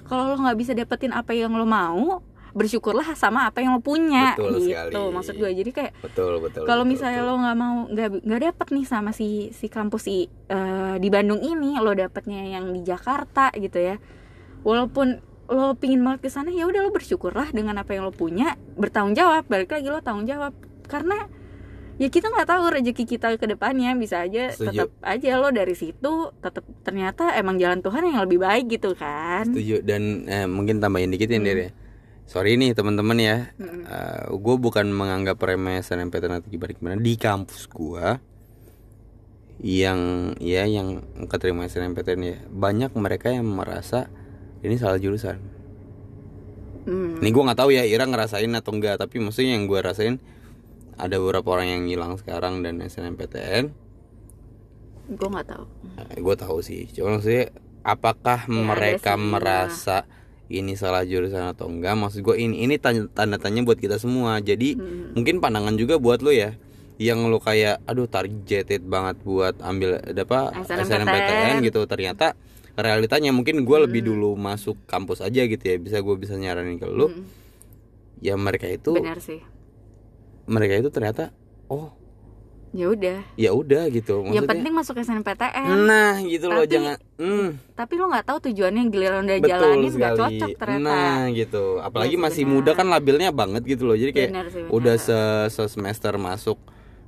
Kalau 0.07 0.23
lo 0.31 0.35
nggak 0.39 0.57
bisa 0.57 0.71
dapetin 0.71 1.11
apa 1.11 1.35
yang 1.35 1.51
lo 1.53 1.67
mau, 1.67 2.23
bersyukurlah 2.57 3.13
sama 3.13 3.45
apa 3.45 3.61
yang 3.61 3.77
lo 3.77 3.81
punya 3.85 4.33
Betul 4.33 4.65
gitu. 4.65 4.73
sekali. 4.73 5.13
Maksud 5.13 5.35
gue 5.37 5.51
jadi 5.61 5.71
kayak 5.71 5.93
betul 6.01 6.33
betul 6.41 6.63
kalau 6.65 6.83
betul, 6.83 6.91
misalnya 6.97 7.21
betul. 7.21 7.29
lo 7.29 7.41
nggak 7.43 7.57
mau 7.57 7.75
nggak 7.93 8.09
nggak 8.25 8.41
dapet 8.49 8.67
nih 8.73 8.85
sama 8.89 9.11
si 9.13 9.29
si 9.53 9.69
kampus 9.69 10.01
si 10.09 10.25
eh, 10.25 10.95
di 10.97 11.07
Bandung 11.13 11.41
ini 11.45 11.77
lo 11.77 11.93
dapetnya 11.93 12.41
yang 12.57 12.73
di 12.73 12.81
Jakarta 12.81 13.53
gitu 13.53 13.77
ya 13.77 13.95
walaupun 14.65 15.21
lo 15.47 15.79
pingin 15.79 16.03
banget 16.03 16.27
ke 16.27 16.29
sana 16.33 16.51
ya 16.51 16.67
udah 16.67 16.81
lo 16.83 16.91
bersyukurlah 16.91 17.55
dengan 17.55 17.79
apa 17.79 17.95
yang 17.95 18.03
lo 18.03 18.11
punya 18.11 18.59
bertanggung 18.75 19.15
jawab 19.15 19.47
balik 19.47 19.71
lagi 19.71 19.87
lo 19.87 20.03
tanggung 20.03 20.27
jawab 20.27 20.51
karena 20.91 21.29
ya 21.97 22.07
kita 22.13 22.29
nggak 22.29 22.47
tahu 22.49 22.63
rezeki 22.77 23.03
kita 23.09 23.27
ke 23.41 23.45
depannya 23.49 23.97
bisa 23.97 24.21
aja 24.21 24.53
tetap 24.53 24.93
aja 25.01 25.31
lo 25.41 25.49
dari 25.49 25.73
situ 25.73 26.29
tetap 26.41 26.61
ternyata 26.85 27.33
emang 27.33 27.57
jalan 27.57 27.81
Tuhan 27.81 28.05
yang 28.05 28.21
lebih 28.25 28.39
baik 28.41 28.69
gitu 28.77 28.93
kan 28.93 29.49
Setuju 29.49 29.81
dan 29.81 30.29
eh, 30.29 30.45
mungkin 30.45 30.77
tambahin 30.77 31.09
dikit 31.09 31.29
ya 31.33 31.41
Hmm. 31.41 31.73
Sorry 32.27 32.59
nih 32.59 32.75
teman-teman 32.75 33.15
ya. 33.23 33.55
Mm-mm. 33.55 33.87
gue 34.43 34.55
bukan 34.59 34.83
menganggap 34.91 35.39
remeh 35.39 35.79
SNMPTN 35.79 36.43
atau 36.43 36.51
gimana 36.51 36.75
gimana 36.75 36.95
di 36.99 37.15
kampus 37.15 37.71
gua 37.71 38.19
yang 39.63 40.35
ya 40.43 40.67
yang 40.67 41.07
keterima 41.31 41.65
SNMPTN 41.71 42.21
ya 42.21 42.37
banyak 42.51 42.91
mereka 42.99 43.31
yang 43.31 43.47
merasa 43.47 44.11
ini 44.59 44.75
salah 44.75 44.99
jurusan. 44.99 45.39
Hmm. 46.83 47.23
Ini 47.23 47.29
gua 47.31 47.43
nggak 47.47 47.59
tahu 47.63 47.71
ya 47.71 47.87
Ira 47.87 48.03
ngerasain 48.03 48.51
atau 48.59 48.75
enggak 48.75 48.99
tapi 48.99 49.23
maksudnya 49.23 49.55
yang 49.55 49.63
gua 49.63 49.87
rasain 49.87 50.19
ada 50.97 51.15
beberapa 51.17 51.53
orang 51.53 51.67
yang 51.69 51.83
hilang 51.85 52.13
sekarang 52.17 52.61
dan 52.61 52.81
SNMPTN 52.81 53.69
gue 55.07 55.23
nggak 55.23 55.47
tahu. 55.47 55.63
Gue 56.19 56.35
tahu 56.35 56.59
sih. 56.59 56.83
Cuma 56.91 57.15
maksudnya 57.15 57.47
apakah 57.79 58.43
Ya, 58.43 58.51
mereka 58.51 59.15
sih, 59.15 59.23
merasa 59.23 59.97
ini 60.47 60.75
salah 60.75 61.07
jurusan 61.07 61.47
atau 61.47 61.71
enggak? 61.71 61.95
Maksud 61.95 62.19
gue 62.19 62.35
ini 62.35 62.67
ini 62.67 62.75
tanda, 62.75 63.07
tanda 63.15 63.39
tanya 63.39 63.63
buat 63.63 63.79
kita 63.79 63.95
semua. 63.97 64.43
Jadi 64.43 64.75
Hmm. 64.75 65.15
mungkin 65.15 65.39
pandangan 65.39 65.79
juga 65.79 65.95
buat 65.95 66.19
lo 66.19 66.35
ya. 66.35 66.59
Yang 66.99 67.19
lo 67.23 67.39
kayak 67.39 67.87
aduh 67.87 68.09
targeted 68.09 68.83
banget 68.83 69.15
buat 69.23 69.55
ambil 69.63 69.95
apa 70.03 70.51
SNMPTN. 70.59 70.83
SNMPTN 70.83 71.55
gitu. 71.63 71.81
Ternyata 71.87 72.35
realitanya 72.75 73.31
mungkin 73.31 73.63
gue 73.63 73.77
lebih 73.79 74.03
Hmm. 74.03 74.09
dulu 74.11 74.29
masuk 74.35 74.75
kampus 74.91 75.23
aja 75.23 75.39
gitu 75.39 75.63
ya. 75.63 75.79
Bisa 75.79 76.03
gue 76.03 76.15
bisa 76.19 76.35
nyaranin 76.35 76.75
ke 76.75 76.87
lo 76.89 77.07
Hmm. 77.07 77.23
ya 78.19 78.35
mereka 78.35 78.67
itu 78.67 78.91
benar 78.91 79.21
sih 79.21 79.39
mereka 80.47 80.73
itu 80.79 80.89
ternyata 80.89 81.29
oh 81.67 81.91
ya 82.75 82.91
udah. 82.91 83.17
ya 83.39 83.51
udah 83.51 83.87
gitu. 83.89 84.21
Yang 84.21 84.43
maksudnya 84.43 84.51
penting 84.51 84.73
masuk 84.75 84.95
SNMPTN 84.99 85.65
nah 85.87 86.13
gitu 86.19 86.45
loh 86.51 86.61
Tapi- 86.61 86.73
jangan 86.75 86.95
hmm, 87.17 87.47
tapi 87.73 87.93
lo 87.95 88.05
nggak 88.11 88.25
tahu 88.27 88.37
tujuannya 88.51 88.83
giliran 88.91 89.23
udah 89.23 89.37
betul 89.39 89.49
jalanin 89.49 89.91
nggak 89.91 90.13
cocok 90.13 90.49
ternyata. 90.59 90.83
Nah 90.83 91.19
gitu. 91.31 91.63
Apalagi 91.79 92.15
sih, 92.15 92.21
masih 92.21 92.43
muda 92.45 92.71
kan 92.73 92.85
labilnya 92.85 93.31
banget 93.31 93.63
gitu 93.63 93.87
loh. 93.87 93.95
Jadi 93.95 94.11
kayak 94.11 94.29
Benar 94.29 94.47
sih, 94.51 94.63
udah 94.67 94.95
se, 94.99 95.19
se 95.47 95.63
semester 95.67 96.13
masuk 96.19 96.59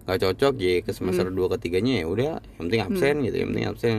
nggak 0.08 0.20
cocok 0.26 0.54
ya 0.58 0.74
ke 0.82 0.90
semester 0.90 1.28
Hmm. 1.28 1.36
dua 1.38 1.48
ketiganya 1.54 2.02
ya 2.02 2.06
udah 2.08 2.24
yang 2.26 2.40
penting 2.58 2.80
absen 2.82 3.16
gitu 3.22 3.36
yang 3.38 3.50
penting 3.54 3.68
absen 3.70 3.98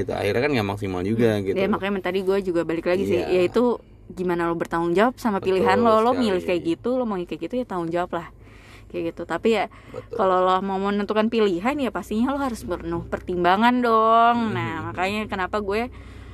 gitu. 0.00 0.10
Akhirnya 0.10 0.40
kan 0.42 0.50
nggak 0.58 0.68
maksimal 0.74 1.00
juga 1.04 1.30
gitu. 1.38 1.54
Ya 1.54 1.68
makanya 1.70 2.02
tadi 2.02 2.24
gue 2.24 2.38
juga 2.42 2.66
balik 2.66 2.88
lagi 2.88 3.04
sih 3.06 3.20
Iya. 3.20 3.46
yaitu 3.46 3.78
gimana 4.10 4.50
lo 4.50 4.58
bertanggung 4.58 4.92
jawab 4.92 5.14
sama 5.16 5.38
Betul 5.38 5.60
pilihan 5.60 5.78
lo 5.78 6.02
lo 6.02 6.12
milih 6.12 6.42
kayak 6.42 6.62
gitu 6.66 6.98
lo 6.98 7.06
mau 7.06 7.14
kayak 7.16 7.46
gitu 7.46 7.54
ya 7.54 7.64
tanggung 7.64 7.88
jawab 7.88 8.10
lah 8.12 8.26
kayak 8.92 9.04
gitu. 9.10 9.24
Tapi 9.24 9.48
ya 9.54 9.64
Betul. 9.88 10.14
kalau 10.14 10.38
lo 10.38 10.60
mau 10.60 10.76
menentukan 10.76 11.26
pilihan 11.26 11.72
ya 11.74 11.88
pastinya 11.88 12.28
lo 12.28 12.38
harus 12.38 12.60
penuh 12.60 13.02
pertimbangan 13.02 13.80
dong. 13.80 14.52
Nah 14.52 14.70
Hmm. 14.78 14.84
makanya 14.86 15.20
kenapa 15.26 15.58
gue 15.58 15.88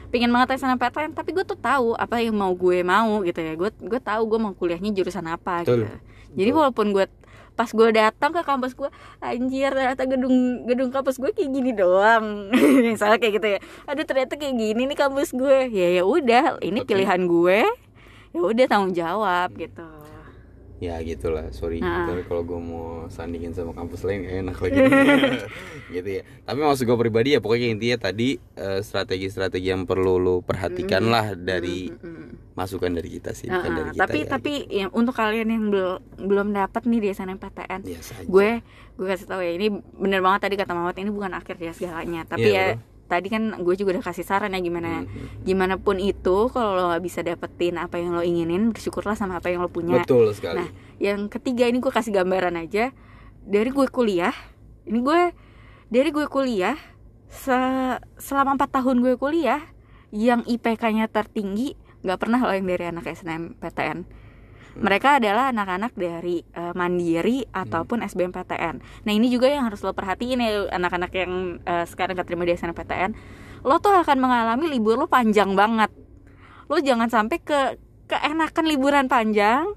pingin 0.08 0.28
banget 0.28 0.56
SNMPTN 0.56 1.12
tapi 1.12 1.30
gue 1.30 1.44
tuh 1.44 1.54
tahu 1.54 1.92
apa 1.92 2.18
yang 2.18 2.34
mau 2.34 2.50
gue 2.50 2.82
mau 2.82 3.22
gitu 3.22 3.38
ya. 3.38 3.54
Gue 3.54 3.70
gue 3.72 4.00
tahu 4.02 4.22
gue 4.26 4.38
mau 4.38 4.52
kuliahnya 4.52 4.90
jurusan 4.90 5.24
apa 5.24 5.62
Betul. 5.62 5.84
gitu. 5.84 5.96
Jadi 6.34 6.50
walaupun 6.50 6.90
gue 6.90 7.06
pas 7.54 7.66
gue 7.66 7.88
datang 7.90 8.30
ke 8.30 8.40
kampus 8.40 8.70
gue 8.72 8.86
anjir 9.18 9.68
ternyata 9.68 10.06
gedung 10.06 10.36
gedung 10.64 10.90
kampus 10.90 11.18
gue 11.18 11.30
kayak 11.30 11.50
gini 11.50 11.70
doang. 11.72 12.54
Misalnya 12.86 13.18
kayak 13.18 13.34
gitu 13.36 13.48
ya. 13.48 13.60
Aduh 13.84 14.02
ternyata 14.02 14.34
kayak 14.34 14.54
gini 14.54 14.82
nih 14.84 14.96
kampus 14.96 15.30
gue. 15.30 15.66
Ya 15.68 15.88
ya 15.92 16.02
udah 16.02 16.58
ini 16.60 16.80
Tapi- 16.80 16.88
pilihan 16.88 17.22
gue. 17.24 17.60
Ya 18.28 18.40
udah 18.40 18.66
tanggung 18.66 18.92
jawab 18.92 19.50
gitu 19.54 19.88
ya 20.78 20.94
gitulah 21.02 21.50
sorry 21.50 21.78
Nah. 21.78 22.06
Tapi 22.06 22.22
kalau 22.26 22.42
gue 22.42 22.58
mau 22.58 23.06
sandingin 23.10 23.50
sama 23.54 23.74
kampus 23.74 24.02
lain 24.06 24.26
gak 24.26 24.36
enak 24.46 24.56
lagi 24.58 24.78
gitu 25.94 26.08
ya 26.10 26.22
tapi 26.46 26.58
maksud 26.62 26.84
gue 26.86 26.98
pribadi 26.98 27.34
ya 27.34 27.40
pokoknya 27.42 27.68
intinya 27.74 27.98
tadi 27.98 28.38
eh, 28.54 28.80
strategi-strategi 28.82 29.70
yang 29.70 29.86
perlu 29.86 30.18
lo 30.18 30.34
perhatikan 30.42 31.06
lah 31.10 31.34
dari 31.34 31.90
Mm-mm. 31.90 32.54
masukan 32.54 32.90
dari 32.94 33.10
kita 33.18 33.34
sih 33.34 33.46
bukan 33.46 33.70
dari 33.74 33.88
kita 33.94 34.02
tapi 34.06 34.18
ya, 34.22 34.26
tapi 34.30 34.52
ya, 34.70 34.86
untuk 34.90 35.14
kalian 35.14 35.48
yang 35.50 35.64
belum 35.70 35.98
belum 36.18 36.48
dapat 36.54 36.82
nih 36.86 37.00
di 37.02 37.08
SNMPTN 37.14 37.80
gitu. 37.82 37.94
Biasa 37.98 38.12
aja. 38.18 38.26
gue 38.26 38.48
gue 38.98 39.06
kasih 39.06 39.26
tahu 39.30 39.40
ya 39.42 39.52
ini 39.54 39.66
bener 39.94 40.20
banget 40.22 40.40
tadi 40.50 40.54
kata 40.58 40.72
Mawat 40.74 40.98
ini 40.98 41.10
bukan 41.10 41.30
akhir 41.34 41.56
ya 41.58 41.70
segalanya 41.70 42.22
tapi 42.26 42.50
Iya, 42.50 42.74
ya 42.74 42.97
tadi 43.08 43.26
kan 43.26 43.56
gue 43.56 43.74
juga 43.74 43.96
udah 43.96 44.04
kasih 44.04 44.22
saran 44.22 44.52
ya 44.52 44.60
gimana 44.60 45.02
Mhm. 45.02 45.42
gimana 45.42 45.74
pun 45.74 45.96
itu 45.96 46.52
kalau 46.52 46.76
lo 46.76 46.92
nggak 46.92 47.02
bisa 47.02 47.20
dapetin 47.20 47.74
apa 47.74 47.96
yang 47.96 48.12
lo 48.12 48.20
inginin 48.20 48.70
bersyukurlah 48.70 49.16
sama 49.16 49.40
apa 49.40 49.48
yang 49.48 49.64
lo 49.64 49.68
punya. 49.68 50.04
Betul 50.04 50.30
sekali. 50.30 50.60
Nah, 50.60 50.68
yang 50.98 51.26
ketiga 51.26 51.64
ini 51.64 51.80
gue 51.80 51.88
kasih 51.88 52.12
gambaran 52.12 52.54
aja. 52.54 52.92
Dari 53.42 53.72
gue 53.72 53.88
kuliah 53.88 54.36
ini 54.84 55.00
gue 55.00 55.20
dari 55.88 56.08
gue 56.08 56.28
kuliah 56.28 56.76
se- 57.26 57.96
selama 58.16 58.54
empat 58.54 58.70
tahun 58.70 59.00
gue 59.00 59.16
kuliah 59.16 59.60
yang 60.08 60.44
IPK-nya 60.44 61.08
tertinggi 61.08 61.76
nggak 62.00 62.18
pernah 62.18 62.38
lo 62.38 62.52
yang 62.52 62.64
dari 62.64 62.84
anak 62.86 63.04
SNMPTN 63.06 64.04
mereka 64.78 65.18
adalah 65.18 65.50
anak-anak 65.50 65.92
dari 65.98 66.42
eh, 66.42 66.74
mandiri 66.74 67.42
ataupun 67.50 68.02
SBMPTN. 68.06 69.04
Nah 69.04 69.12
ini 69.12 69.26
juga 69.26 69.50
yang 69.50 69.66
harus 69.66 69.82
lo 69.82 69.90
perhatiin 69.90 70.38
ya 70.38 70.70
anak-anak 70.70 71.10
yang 71.14 71.32
eh, 71.66 71.84
sekarang 71.84 72.14
keterima 72.14 72.46
di 72.46 72.54
SNMPTN. 72.54 73.10
Lo 73.66 73.82
tuh 73.82 73.94
akan 73.94 74.18
mengalami 74.22 74.70
libur 74.70 74.94
lo 74.94 75.10
panjang 75.10 75.58
banget. 75.58 75.90
Lo 76.70 76.78
jangan 76.78 77.10
sampai 77.10 77.42
ke 77.42 77.60
keenakan 78.08 78.64
liburan 78.64 79.06
panjang, 79.10 79.68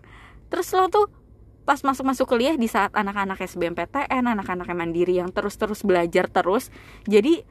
terus 0.47 0.71
lo 0.71 0.87
tuh 0.87 1.09
pas 1.65 1.77
masuk-masuk 1.81 2.25
kuliah 2.25 2.57
di 2.57 2.65
saat 2.65 2.93
anak-anak 2.93 3.37
SBMPTN, 3.41 4.23
anak-anak 4.25 4.65
yang 4.65 4.79
mandiri 4.79 5.13
yang 5.19 5.29
terus-terus 5.29 5.85
belajar 5.85 6.25
terus, 6.31 6.73
jadi 7.05 7.45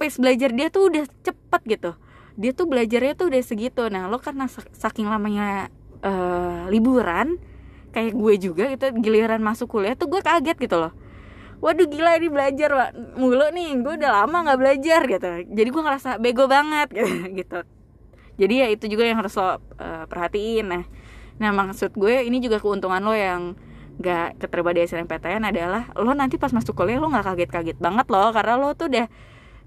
pace 0.00 0.16
belajar 0.16 0.50
dia 0.52 0.72
tuh 0.72 0.88
udah 0.88 1.04
cepet 1.24 1.62
gitu. 1.68 1.92
Dia 2.40 2.56
tuh 2.56 2.66
belajarnya 2.70 3.12
tuh 3.20 3.28
udah 3.28 3.42
segitu. 3.44 3.84
Nah 3.92 4.08
lo 4.08 4.16
karena 4.16 4.48
sak- 4.48 4.72
saking 4.72 5.12
lamanya 5.12 5.68
eh, 6.04 6.60
liburan 6.72 7.36
kayak 7.90 8.14
gue 8.14 8.34
juga 8.38 8.64
gitu 8.70 8.86
giliran 9.02 9.42
masuk 9.42 9.66
kuliah 9.66 9.98
tuh 9.98 10.06
gue 10.06 10.22
kaget 10.22 10.56
gitu 10.56 10.78
loh 10.78 10.92
waduh 11.60 11.86
gila 11.86 12.16
ini 12.16 12.28
belajar 12.32 12.70
Wak. 12.72 12.90
mulu 13.20 13.46
nih 13.52 13.76
gue 13.84 13.94
udah 14.00 14.10
lama 14.24 14.36
nggak 14.48 14.58
belajar 14.58 15.00
gitu 15.04 15.30
jadi 15.52 15.68
gue 15.68 15.82
ngerasa 15.84 16.10
bego 16.16 16.48
banget 16.48 16.88
gitu, 16.96 17.12
gitu. 17.36 17.60
jadi 18.40 18.54
ya 18.64 18.66
itu 18.72 18.84
juga 18.88 19.04
yang 19.04 19.20
harus 19.20 19.36
lo 19.36 19.60
eh, 19.76 20.04
perhatiin 20.08 20.66
nah 20.66 20.84
nah 21.40 21.50
maksud 21.52 21.96
gue 21.96 22.24
ini 22.24 22.40
juga 22.40 22.60
keuntungan 22.60 23.00
lo 23.00 23.16
yang 23.16 23.56
gak 24.00 24.40
keterima 24.40 24.72
di 24.72 24.80
SNMPTN 24.88 25.44
adalah 25.44 25.92
lo 25.92 26.16
nanti 26.16 26.40
pas 26.40 26.48
masuk 26.56 26.72
kuliah 26.72 26.96
lo 26.96 27.12
nggak 27.12 27.36
kaget-kaget 27.36 27.76
banget 27.76 28.08
loh 28.08 28.32
karena 28.32 28.56
lo 28.56 28.72
tuh 28.72 28.88
udah 28.88 29.06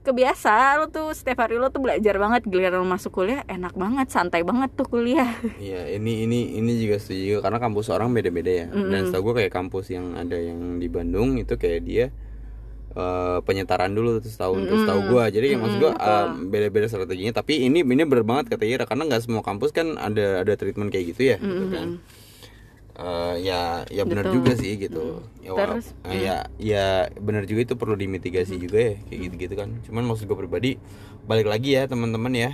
kebiasa 0.04 0.52
lo 0.80 0.86
tuh 0.88 1.16
setiap 1.16 1.44
hari 1.44 1.56
lo 1.56 1.68
tuh 1.72 1.82
belajar 1.82 2.16
banget 2.20 2.42
giliran 2.46 2.84
lo 2.84 2.88
masuk 2.88 3.12
kuliah 3.18 3.42
enak 3.48 3.74
banget 3.74 4.08
santai 4.12 4.44
banget 4.44 4.70
tuh 4.76 4.86
kuliah 4.86 5.30
Iya, 5.58 5.96
ini 5.96 6.26
ini 6.26 6.40
ini 6.60 6.72
juga 6.82 6.98
setuju 7.00 7.40
karena 7.40 7.58
kampus 7.62 7.88
orang 7.94 8.10
beda-beda 8.12 8.52
ya. 8.52 8.68
Dan 8.92 9.02
Mm-mm. 9.02 9.08
setahu 9.08 9.32
gue 9.32 9.34
kayak 9.46 9.54
kampus 9.54 9.86
yang 9.96 10.18
ada 10.18 10.36
yang 10.36 10.60
di 10.82 10.88
Bandung 10.90 11.38
itu 11.38 11.54
kayak 11.56 11.82
dia 11.88 12.06
eh, 12.94 13.38
penyetaran 13.48 13.92
dulu 13.94 14.20
terus 14.22 14.36
tahun 14.38 14.68
terus 14.70 14.84
tahu 14.86 15.00
gue. 15.08 15.24
Jadi 15.36 15.46
kayak 15.54 15.62
maksud 15.62 15.78
gue 15.80 15.92
Mm-mm, 15.92 16.00
betul. 16.00 16.10
eh, 16.14 16.28
beda-beda 16.52 16.88
strateginya. 16.92 17.34
Tapi 17.40 17.54
ini 17.68 17.80
ini 17.86 18.04
bener 18.06 18.26
banget 18.26 18.46
kata 18.54 18.66
Ira 18.68 18.86
karena 18.90 19.04
nggak 19.10 19.24
semua 19.26 19.42
kampus 19.46 19.72
kan 19.74 19.96
ada 19.98 20.42
ada 20.46 20.54
treatment 20.60 20.90
kayak 20.94 21.06
gitu 21.16 21.22
ya, 21.34 21.38
gitu 21.42 21.66
kan. 21.70 21.88
Eh, 22.94 23.36
ya 23.42 23.62
ya 23.90 24.04
benar 24.04 24.30
Betul. 24.30 24.36
juga 24.38 24.52
sih 24.54 24.78
gitu. 24.78 25.26
Ya, 25.40 25.50
wala- 25.52 25.82
Terus, 25.82 25.98
eh, 26.06 26.20
ya 26.22 26.36
ya 26.56 26.86
benar 27.18 27.44
juga 27.44 27.62
itu 27.64 27.74
perlu 27.74 27.96
dimitigasi 27.96 28.56
juga 28.56 28.78
ya 28.80 28.94
kayak 29.04 29.20
gitu-gitu 29.24 29.54
kan. 29.56 29.70
Cuman 29.82 30.06
maksud 30.06 30.24
gue 30.24 30.38
pribadi 30.38 30.78
balik 31.24 31.48
lagi 31.48 31.74
ya 31.74 31.86
teman-teman 31.86 32.30
ya. 32.32 32.52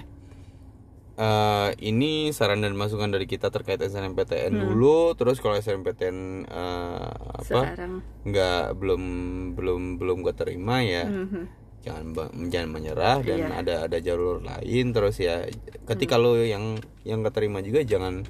Eh, 1.19 1.69
ini 1.83 2.31
saran 2.31 2.63
dan 2.63 2.71
masukan 2.73 3.11
dari 3.11 3.27
kita 3.27 3.51
terkait 3.51 3.75
SNMPTN 3.77 4.55
dulu 4.55 5.11
terus 5.13 5.43
kalau 5.43 5.51
SNMPTN 5.53 6.17
eh, 6.47 7.11
apa 7.35 7.75
nggak 8.23 8.63
belum 8.73 9.03
belum 9.51 9.81
belum 9.99 10.17
gue 10.23 10.31
terima 10.31 10.79
ya 10.79 11.03
Mhm. 11.03 11.43
jangan 11.79 12.05
ba- 12.09 12.31
jangan 12.47 12.69
menyerah 12.71 13.19
dan 13.19 13.39
Iya. 13.41 13.51
ada 13.53 13.75
ada 13.85 13.97
jalur 13.99 14.39
lain 14.39 14.85
terus 14.89 15.19
ya 15.19 15.43
ketika 15.83 16.15
lo 16.15 16.39
yang 16.39 16.75
yang 17.03 17.19
keterima 17.21 17.59
juga 17.59 17.83
jangan 17.83 18.23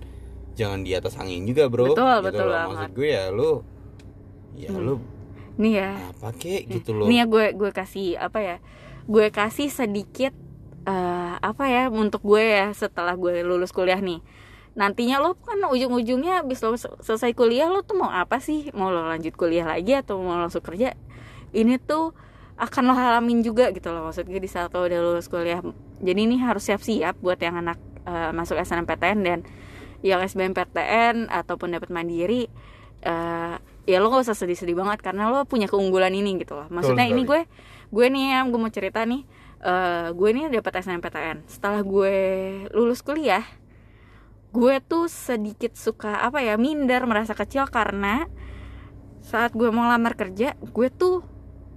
jangan 0.60 0.84
di 0.84 0.92
atas 0.92 1.16
angin 1.16 1.48
juga 1.48 1.66
bro 1.66 1.90
Betul, 1.90 2.04
Gitu 2.20 2.26
betul 2.28 2.46
loh. 2.46 2.54
banget. 2.54 2.68
maksud 2.70 2.92
gue 2.94 3.10
ya 3.10 3.26
lo 3.30 3.52
ya 4.54 4.72
lo 4.76 4.96
nih 5.56 5.74
ya 5.74 5.90
apa 6.12 6.30
kek 6.34 6.62
gitu 6.68 6.92
loh 6.94 7.08
Nih 7.08 7.18
ya 7.18 7.26
gue 7.26 7.46
gue 7.54 7.72
kasih 7.72 8.16
apa 8.16 8.40
ya? 8.40 8.58
Gue 9.06 9.28
kasih 9.30 9.68
sedikit 9.70 10.32
eh, 10.84 11.34
apa 11.36 11.64
ya 11.66 11.88
untuk 11.88 12.20
gue 12.22 12.40
ya 12.40 12.72
setelah 12.72 13.14
gue 13.14 13.42
lulus 13.42 13.70
kuliah 13.70 14.00
nih. 14.00 14.20
Nantinya 14.72 15.20
lo 15.20 15.36
kan 15.36 15.60
ujung-ujungnya 15.60 16.40
habis 16.40 16.60
lo 16.60 16.76
sel- 16.76 16.96
selesai 17.00 17.34
kuliah 17.34 17.68
lo 17.68 17.82
tuh 17.82 17.98
mau 17.98 18.08
apa 18.08 18.40
sih? 18.40 18.72
Mau 18.72 18.88
lo 18.88 19.04
lanjut 19.04 19.34
kuliah 19.34 19.66
lagi 19.66 19.92
atau 19.94 20.16
mau 20.18 20.38
langsung 20.38 20.62
kerja? 20.62 20.96
Ini 21.52 21.76
tuh 21.82 22.16
akan 22.56 22.84
lo 22.86 22.94
halamin 22.94 23.40
juga 23.40 23.72
gitu 23.72 23.90
loh 23.90 24.06
maksud 24.06 24.24
gue 24.26 24.38
di 24.38 24.48
saat 24.48 24.72
lo 24.72 24.86
udah 24.86 25.00
lulus 25.02 25.28
kuliah. 25.28 25.60
Jadi 26.00 26.20
ini 26.22 26.40
harus 26.40 26.64
siap-siap 26.64 27.20
buat 27.20 27.36
yang 27.38 27.60
anak 27.60 27.76
eh, 28.06 28.32
masuk 28.32 28.56
SNMPTN 28.56 29.20
dan 29.22 29.40
yang 30.06 30.24
SBMPTN 30.24 31.28
ataupun 31.28 31.76
dapat 31.76 31.90
mandiri 31.92 32.48
eh, 33.04 33.56
ya 33.90 33.98
lo 33.98 34.14
gak 34.14 34.28
usah 34.28 34.38
sedih-sedih 34.38 34.78
banget 34.78 35.02
karena 35.02 35.32
lo 35.32 35.44
punya 35.48 35.66
keunggulan 35.66 36.14
ini 36.14 36.40
gitu 36.40 36.56
loh. 36.60 36.68
Maksudnya 36.72 37.08
Betul 37.10 37.16
ini 37.16 37.22
gue 37.28 37.42
gue 37.90 38.06
nih 38.06 38.24
ya 38.38 38.40
gue 38.46 38.60
mau 38.60 38.72
cerita 38.72 39.02
nih 39.04 39.22
eh, 39.66 40.08
gue 40.14 40.30
nih 40.30 40.44
dapat 40.54 40.86
SNMPTN 40.86 41.38
setelah 41.50 41.82
gue 41.82 42.16
lulus 42.74 43.02
kuliah 43.02 43.44
gue 44.50 44.82
tuh 44.82 45.06
sedikit 45.06 45.78
suka 45.78 46.26
apa 46.26 46.42
ya 46.42 46.58
minder 46.58 47.06
merasa 47.06 47.38
kecil 47.38 47.70
karena 47.70 48.26
saat 49.22 49.54
gue 49.54 49.70
mau 49.70 49.86
lamar 49.86 50.18
kerja 50.18 50.58
gue 50.58 50.88
tuh 50.90 51.22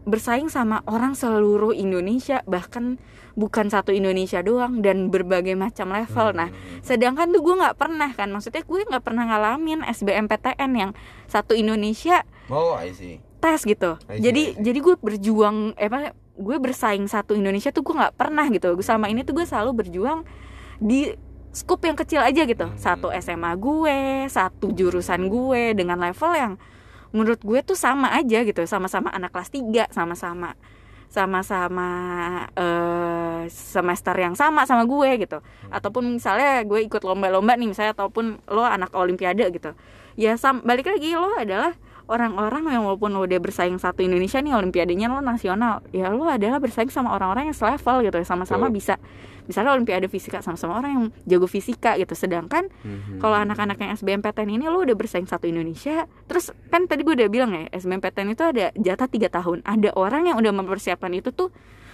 bersaing 0.02 0.46
sama 0.46 0.82
orang 0.84 1.14
seluruh 1.14 1.70
Indonesia 1.70 2.42
bahkan 2.44 2.98
bukan 3.32 3.66
satu 3.66 3.90
Indonesia 3.90 4.42
doang 4.42 4.82
dan 4.82 5.08
berbagai 5.08 5.54
macam 5.54 5.88
level 5.88 6.34
nah 6.34 6.50
sedangkan 6.80 7.30
tuh 7.30 7.40
gue 7.40 7.54
nggak 7.56 7.76
pernah 7.76 8.10
kan 8.10 8.28
maksudnya 8.28 8.60
gue 8.60 8.80
nggak 8.82 9.00
pernah 9.00 9.24
ngalamin 9.24 9.80
SBMPTN 9.86 10.70
yang 10.72 10.90
satu 11.26 11.54
Indonesia 11.54 12.26
Oh, 12.50 12.74
I 12.74 12.92
see. 12.92 13.22
tes 13.38 13.62
gitu 13.62 13.96
I 14.06 14.18
see, 14.18 14.22
jadi 14.22 14.42
I 14.42 14.52
see. 14.52 14.60
jadi 14.60 14.78
gue 14.80 14.94
berjuang 14.98 15.56
eh 15.74 15.86
apa 15.86 16.12
gue 16.32 16.56
bersaing 16.58 17.06
satu 17.06 17.32
Indonesia 17.32 17.70
tuh 17.70 17.82
gue 17.82 17.94
nggak 17.94 18.14
pernah 18.14 18.44
gitu 18.48 18.74
sama 18.80 19.06
ini 19.06 19.22
tuh 19.22 19.38
gue 19.38 19.46
selalu 19.46 19.82
berjuang 19.82 20.26
di 20.76 21.14
skup 21.50 21.80
yang 21.80 21.94
kecil 21.94 22.20
aja 22.20 22.42
gitu 22.42 22.64
Hmm. 22.64 22.76
satu 22.76 23.08
SMA 23.14 23.52
gue 23.54 23.96
satu 24.26 24.72
jurusan 24.72 25.28
gue 25.28 25.72
dengan 25.72 25.96
level 25.96 26.32
yang 26.32 26.52
menurut 27.12 27.40
gue 27.44 27.60
tuh 27.60 27.76
sama 27.76 28.12
aja 28.16 28.44
gitu 28.44 28.64
sama-sama 28.64 29.12
anak 29.12 29.32
kelas 29.32 29.52
3 29.52 29.92
sama-sama 29.92 30.56
sama-sama 31.12 31.88
eh, 32.56 33.44
semester 33.52 34.16
yang 34.16 34.32
sama 34.32 34.64
sama 34.64 34.88
gue 34.88 35.20
gitu. 35.20 35.44
Ataupun 35.68 36.08
misalnya 36.16 36.64
gue 36.64 36.88
ikut 36.88 37.04
lomba-lomba 37.04 37.52
nih 37.52 37.68
misalnya 37.68 37.92
ataupun 37.92 38.40
lo 38.48 38.64
anak 38.64 38.96
olimpiade 38.96 39.44
gitu. 39.52 39.76
Ya 40.16 40.40
sam 40.40 40.64
balik 40.64 40.88
lagi 40.88 41.12
lo 41.12 41.36
adalah 41.36 41.76
orang-orang 42.08 42.64
yang 42.72 42.82
walaupun 42.88 43.12
lo 43.12 43.28
udah 43.28 43.40
bersaing 43.44 43.76
satu 43.76 44.00
Indonesia 44.00 44.40
nih 44.40 44.56
olimpiadenya 44.56 45.12
lo 45.12 45.20
nasional 45.20 45.84
ya 45.92 46.08
lo 46.08 46.24
adalah 46.26 46.58
bersaing 46.58 46.88
sama 46.88 47.12
orang-orang 47.12 47.52
yang 47.52 47.56
selevel 47.56 48.08
gitu 48.08 48.18
sama-sama 48.24 48.72
bisa 48.72 48.96
misalnya 49.44 49.74
olimpiade 49.74 50.06
fisika 50.06 50.38
sama-sama 50.38 50.78
orang 50.78 50.90
yang 50.90 51.04
jago 51.24 51.46
fisika 51.46 51.98
gitu. 51.98 52.14
Sedangkan 52.14 52.70
Mhm. 52.82 53.18
kalau 53.18 53.36
anak-anak 53.36 53.76
yang 53.76 53.90
SBMPTN 53.92 54.50
ini 54.54 54.64
lo 54.66 54.82
udah 54.82 54.94
bersaing 54.94 55.26
satu 55.26 55.46
Indonesia 55.46 56.06
terus 56.26 56.50
kan 56.70 56.86
tadi 56.86 57.02
gue 57.02 57.14
udah 57.14 57.28
bilang 57.28 57.50
ya 57.52 57.66
SBMPTN 57.72 58.32
itu 58.32 58.42
ada 58.42 58.70
jatah 58.74 59.08
tiga 59.08 59.28
tahun. 59.28 59.62
Ada 59.62 59.94
orang 59.94 60.30
yang 60.30 60.36
udah 60.38 60.52
mempersiapkan 60.54 61.10
itu 61.12 61.30
tuh 61.30 61.50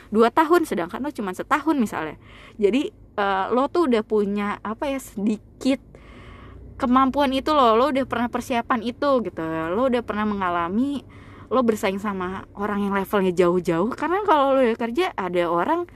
dua 0.09 0.33
tahun 0.33 0.65
sedangkan 0.65 1.05
lo 1.05 1.13
cuma 1.13 1.33
setahun 1.33 1.77
misalnya. 1.77 2.17
Jadi 2.57 2.89
eh, 3.19 3.45
lo 3.51 3.67
tuh 3.67 3.89
udah 3.91 4.03
punya 4.03 4.57
apa 4.63 4.89
ya 4.89 4.97
sedikit 4.97 5.81
kemampuan 6.79 7.35
itu 7.35 7.51
lo 7.51 7.75
lo 7.75 7.91
udah 7.91 8.07
pernah 8.07 8.31
persiapan 8.31 8.81
itu 8.87 9.11
gitu. 9.27 9.43
Lo 9.75 9.91
udah 9.91 10.03
pernah 10.07 10.25
mengalami 10.25 11.03
lo 11.49 11.65
bersaing 11.65 11.97
sama 11.97 12.45
orang 12.55 12.85
yang 12.87 12.93
levelnya 12.95 13.33
jauh-jauh. 13.35 13.91
Karena 13.97 14.23
kalau 14.23 14.55
lo 14.55 14.61
udah 14.63 14.79
kerja 14.79 15.11
ada 15.17 15.49
orang 15.49 15.89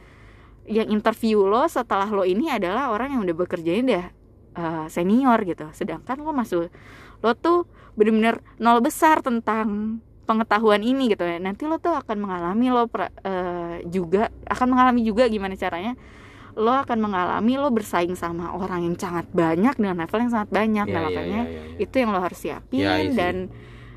yang 0.66 0.88
interview 0.88 1.42
lo 1.44 1.66
setelah 1.66 2.06
lo 2.06 2.22
ini 2.22 2.48
adalah 2.48 2.90
orang 2.94 3.18
yang 3.18 3.22
udah 3.26 3.36
bekerjanya 3.36 3.82
udah 3.82 4.06
uh, 4.54 4.86
senior 4.86 5.38
gitu 5.42 5.66
sedangkan 5.74 6.22
lo 6.22 6.30
masuk 6.30 6.70
lo 7.22 7.30
tuh 7.34 7.66
bener-bener 7.94 8.40
nol 8.56 8.78
besar 8.80 9.20
tentang 9.20 9.98
pengetahuan 10.22 10.80
ini 10.80 11.10
gitu 11.10 11.26
ya 11.26 11.42
nanti 11.42 11.66
lo 11.66 11.76
tuh 11.76 11.98
akan 11.98 12.16
mengalami 12.16 12.70
lo 12.70 12.86
pra- 12.86 13.10
eh, 13.26 13.82
juga 13.90 14.30
akan 14.46 14.66
mengalami 14.70 15.02
juga 15.02 15.26
gimana 15.26 15.58
caranya 15.58 15.98
lo 16.54 16.70
akan 16.72 16.98
mengalami 17.00 17.58
lo 17.58 17.68
bersaing 17.74 18.14
sama 18.14 18.54
orang 18.54 18.86
yang 18.86 18.96
sangat 18.96 19.26
banyak 19.34 19.74
dengan 19.76 19.98
level 20.04 20.18
yang 20.20 20.32
sangat 20.32 20.50
banyak 20.52 20.86
Ya, 20.86 20.92
nah 20.94 21.00
ya, 21.00 21.06
makanya 21.10 21.42
ya, 21.42 21.52
ya, 21.52 21.62
ya. 21.74 21.76
itu 21.82 21.94
yang 21.98 22.10
lo 22.14 22.20
harus 22.22 22.38
siapin 22.38 22.80
Ya, 22.80 22.92
see. 23.02 23.18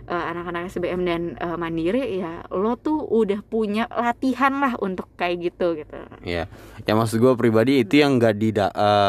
Eh, 0.05 0.25
anak-anak 0.31 0.69
SBM 0.69 1.01
dan 1.01 1.21
eh, 1.35 1.55
Mandiri 1.55 2.17
ya 2.17 2.45
lo 2.49 2.73
tuh 2.75 3.01
udah 3.01 3.41
punya 3.41 3.85
latihan 3.87 4.57
lah 4.57 4.73
untuk 4.77 5.09
kayak 5.13 5.37
gitu 5.43 5.75
gitu 5.75 5.97
Iya, 6.21 6.45
ya 6.81 6.93
maksud 6.93 7.17
gue 7.17 7.33
pribadi 7.33 7.81
itu 7.81 7.99
yang 7.99 8.17
nggak 8.17 8.33
di 8.33 8.49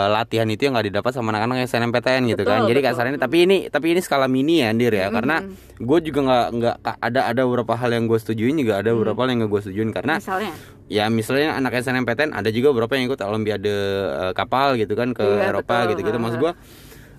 latihan 0.06 0.44
itu 0.46 0.64
yang 0.64 0.74
nggak 0.74 0.88
didapat 0.88 1.10
sama 1.10 1.30
anak-anak 1.30 1.56
yang 1.58 1.68
SNMPTN 1.68 2.22
gitu 2.26 2.42
Betul, 2.42 2.52
kan. 2.52 2.60
Jadi 2.64 2.78
betul. 2.78 2.88
kasarnya 2.92 3.16
tapi 3.16 3.36
ini 3.42 3.56
tapi 3.68 3.86
ini 3.92 4.00
skala 4.00 4.26
mini 4.26 4.60
ya 4.60 4.68
Andir 4.68 4.92
ya, 4.92 5.08
karena 5.08 5.40
Mhm. 5.40 5.80
gue 5.80 5.98
juga 6.02 6.20
nggak 6.22 6.46
nggak 6.52 6.76
ada 6.98 7.20
ada 7.26 7.40
beberapa 7.42 7.72
hal 7.74 7.90
yang 7.90 8.04
gue 8.04 8.16
setujuin 8.16 8.56
juga 8.56 8.80
ada 8.80 8.90
Hmm. 8.92 8.98
beberapa 9.00 9.18
hal 9.22 9.28
yang 9.32 9.38
nggak 9.44 9.52
gue 9.52 9.60
setujuin 9.62 9.90
karena 9.92 10.14
misalnya 10.16 10.52
ya 10.86 11.04
misalnya 11.08 11.48
anak 11.52 11.72
SNMPTN 11.76 12.30
ada 12.30 12.48
juga 12.48 12.70
beberapa 12.70 12.94
yang 12.94 13.04
ikut 13.06 13.20
olimpiade 13.20 13.72
eh, 14.06 14.32
kapal 14.32 14.76
gitu 14.76 14.92
kan 14.92 15.10
ke 15.10 15.24
Iya, 15.24 15.50
Eropa 15.50 15.76
betul. 15.78 15.88
gitu-gitu. 15.94 16.18
Maksud 16.18 16.38
gue 16.38 16.52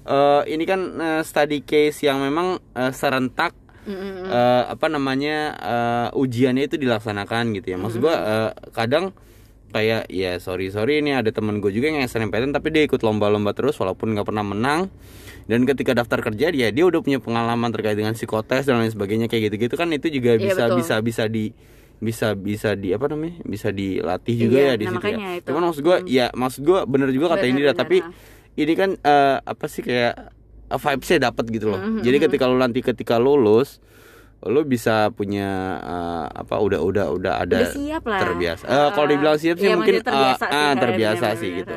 eh, 0.07 0.41
ini 0.49 0.63
kan 0.63 0.79
eh, 0.97 1.21
study 1.21 1.59
case 1.61 1.99
yang 2.01 2.17
memang 2.19 2.57
eh, 2.73 2.91
serentak 2.91 3.53
Mm-mm. 3.87 4.27
eh, 4.27 4.63
apa 4.67 4.85
namanya 4.87 5.37
eh, 5.55 6.07
ujiannya 6.13 6.67
itu 6.67 6.75
dilaksanakan 6.75 7.55
gitu 7.55 7.71
ya 7.71 7.77
maksud 7.77 7.99
gua 7.99 8.15
eh, 8.15 8.51
kadang 8.71 9.15
kayak 9.67 10.07
ya 10.07 10.37
sorry 10.37 10.67
sorry 10.67 10.99
ini 10.99 11.11
ada 11.11 11.27
temen 11.27 11.59
gue 11.59 11.67
juga 11.69 11.87
yang 11.87 11.99
SNMPTN 12.01 12.51
tapi 12.51 12.71
dia 12.71 12.83
ikut 12.83 12.99
lomba-lomba 12.99 13.51
terus 13.51 13.75
walaupun 13.75 14.15
nggak 14.15 14.23
pernah 14.23 14.39
menang 14.41 14.87
dan 15.43 15.63
ketika 15.63 15.91
daftar 15.93 16.19
kerja 16.21 16.51
dia 16.51 16.67
dia 16.69 16.83
udah 16.83 16.99
punya 16.99 17.19
pengalaman 17.19 17.71
terkait 17.71 17.95
dengan 17.95 18.11
psikotes 18.11 18.63
dan 18.63 18.79
lain 18.79 18.87
sebagainya 18.87 19.27
kayak 19.27 19.51
gitu-gitu 19.51 19.75
kan 19.75 19.91
itu 19.91 20.07
juga 20.09 20.35
Iya, 20.35 20.43
bisa 20.45 20.63
betul. 20.65 20.77
bisa 20.77 20.95
bisa 21.03 21.23
di 21.27 21.45
bisa 21.97 22.27
bisa 22.31 22.69
di 22.73 22.93
apa 22.93 23.09
namanya 23.09 23.43
bisa 23.43 23.67
dilatih 23.67 24.35
juga 24.39 24.57
Iya, 24.57 24.67
ya 24.67 24.73
di 24.73 24.85
nah 24.85 24.91
situ 24.93 25.07
ya. 25.09 25.29
itu. 25.35 25.47
Cuman 25.49 25.61
maksud 25.65 25.81
gua 25.83 25.97
Hmm. 25.97 26.07
ya 26.07 26.25
maksud 26.31 26.61
gua 26.63 26.79
bener 26.85 27.09
juga 27.09 27.25
kata 27.27 27.37
Benar, 27.37 27.51
Indira 27.51 27.71
benar, 27.73 27.81
tapi 27.81 27.97
ha. 27.99 28.09
ini 28.55 28.73
kan 28.73 28.89
eh, 28.95 29.35
apa 29.41 29.65
sih 29.65 29.81
kayak 29.81 30.15
vibesnya 30.75 31.31
dapat 31.31 31.45
gitu 31.47 31.71
loh. 31.71 31.79
Mhm, 31.79 32.03
Jadi 32.03 32.17
mhm. 32.19 32.23
ketika 32.27 32.43
lo 32.51 32.55
nanti 32.59 32.79
ketika 32.83 33.15
lulus 33.15 33.79
lo 34.45 34.61
bisa 34.61 35.09
punya 35.15 35.81
eh, 35.81 36.25
apa 36.29 36.61
udah 36.61 36.77
udah 36.83 37.05
udah 37.09 37.33
ada 37.41 37.57
udah 37.63 37.73
siap 37.73 38.03
lah 38.05 38.19
terbiasa. 38.21 38.65
Eh, 38.69 38.89
kalau 38.93 39.07
dibilang 39.09 39.37
siap 39.41 39.57
sih 39.57 39.65
Iya, 39.65 39.75
mungkin 39.79 39.95
terbiasa 40.05 40.45
eh, 40.45 40.51
sih, 40.51 40.53
kan, 40.53 40.73
terbiasa 40.77 41.27
sih 41.39 41.49
gitu. 41.63 41.75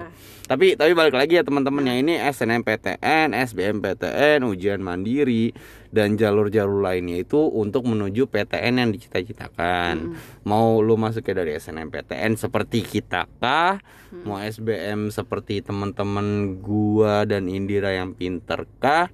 Tapi 0.51 0.75
tapi 0.75 0.99
balik 0.99 1.15
lagi 1.15 1.39
ya 1.39 1.47
teman-teman 1.47 1.87
yang 1.87 2.03
ini 2.03 2.19
SNMPTN, 2.19 3.39
SBMPTN, 3.39 4.43
ujian 4.43 4.83
mandiri 4.83 5.55
dan 5.95 6.19
jalur-jalur 6.19 6.83
lainnya 6.83 7.23
itu 7.23 7.39
untuk 7.39 7.87
menuju 7.87 8.27
PTN 8.27 8.83
yang 8.83 8.91
dicita-citakan. 8.91 10.19
Mau 10.43 10.83
lu 10.83 10.99
masuknya 10.99 11.47
dari 11.47 11.55
SNMPTN 11.55 12.35
seperti 12.35 12.83
kita 12.83 13.31
kah? 13.39 13.79
Mau 14.27 14.43
SBM 14.43 15.15
seperti 15.15 15.63
teman-teman 15.63 16.59
gua 16.59 17.23
dan 17.31 17.47
Indira 17.47 17.95
yang 17.95 18.19
pinter 18.19 18.67
kah? 18.83 19.07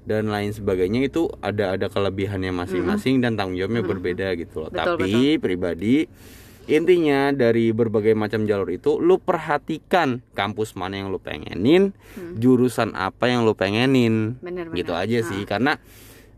dan 0.00 0.32
lain 0.32 0.50
sebagainya 0.50 1.06
itu 1.06 1.28
ada 1.44 1.76
ada 1.76 1.86
kelebihannya 1.92 2.50
masing-masing 2.56 3.20
dan 3.20 3.36
tanggung 3.36 3.60
jawabnya 3.60 3.84
berbeda 3.84 4.32
gitu 4.34 4.66
loh. 4.66 4.70
Betul, 4.72 4.96
Tapi 4.96 5.36
pribadi 5.36 6.08
intinya 6.72 7.30
dari 7.30 7.70
berbagai 7.70 8.12
macam 8.12 8.42
jalur 8.42 8.68
itu 8.68 8.96
lu 8.96 9.18
perhatikan 9.18 10.22
kampus 10.30 10.72
mana 10.72 10.96
yang 10.96 11.08
lu 11.08 11.18
pengenin, 11.18 11.90
jurusan 12.34 12.92
apa 12.92 13.26
yang 13.26 13.42
lu 13.42 13.52
pengenin. 13.52 14.38
Bener, 14.38 14.66
bener. 14.66 14.76
Gitu 14.76 14.92
aja 14.92 15.18
Ah. 15.18 15.26
sih 15.26 15.42
karena 15.42 15.72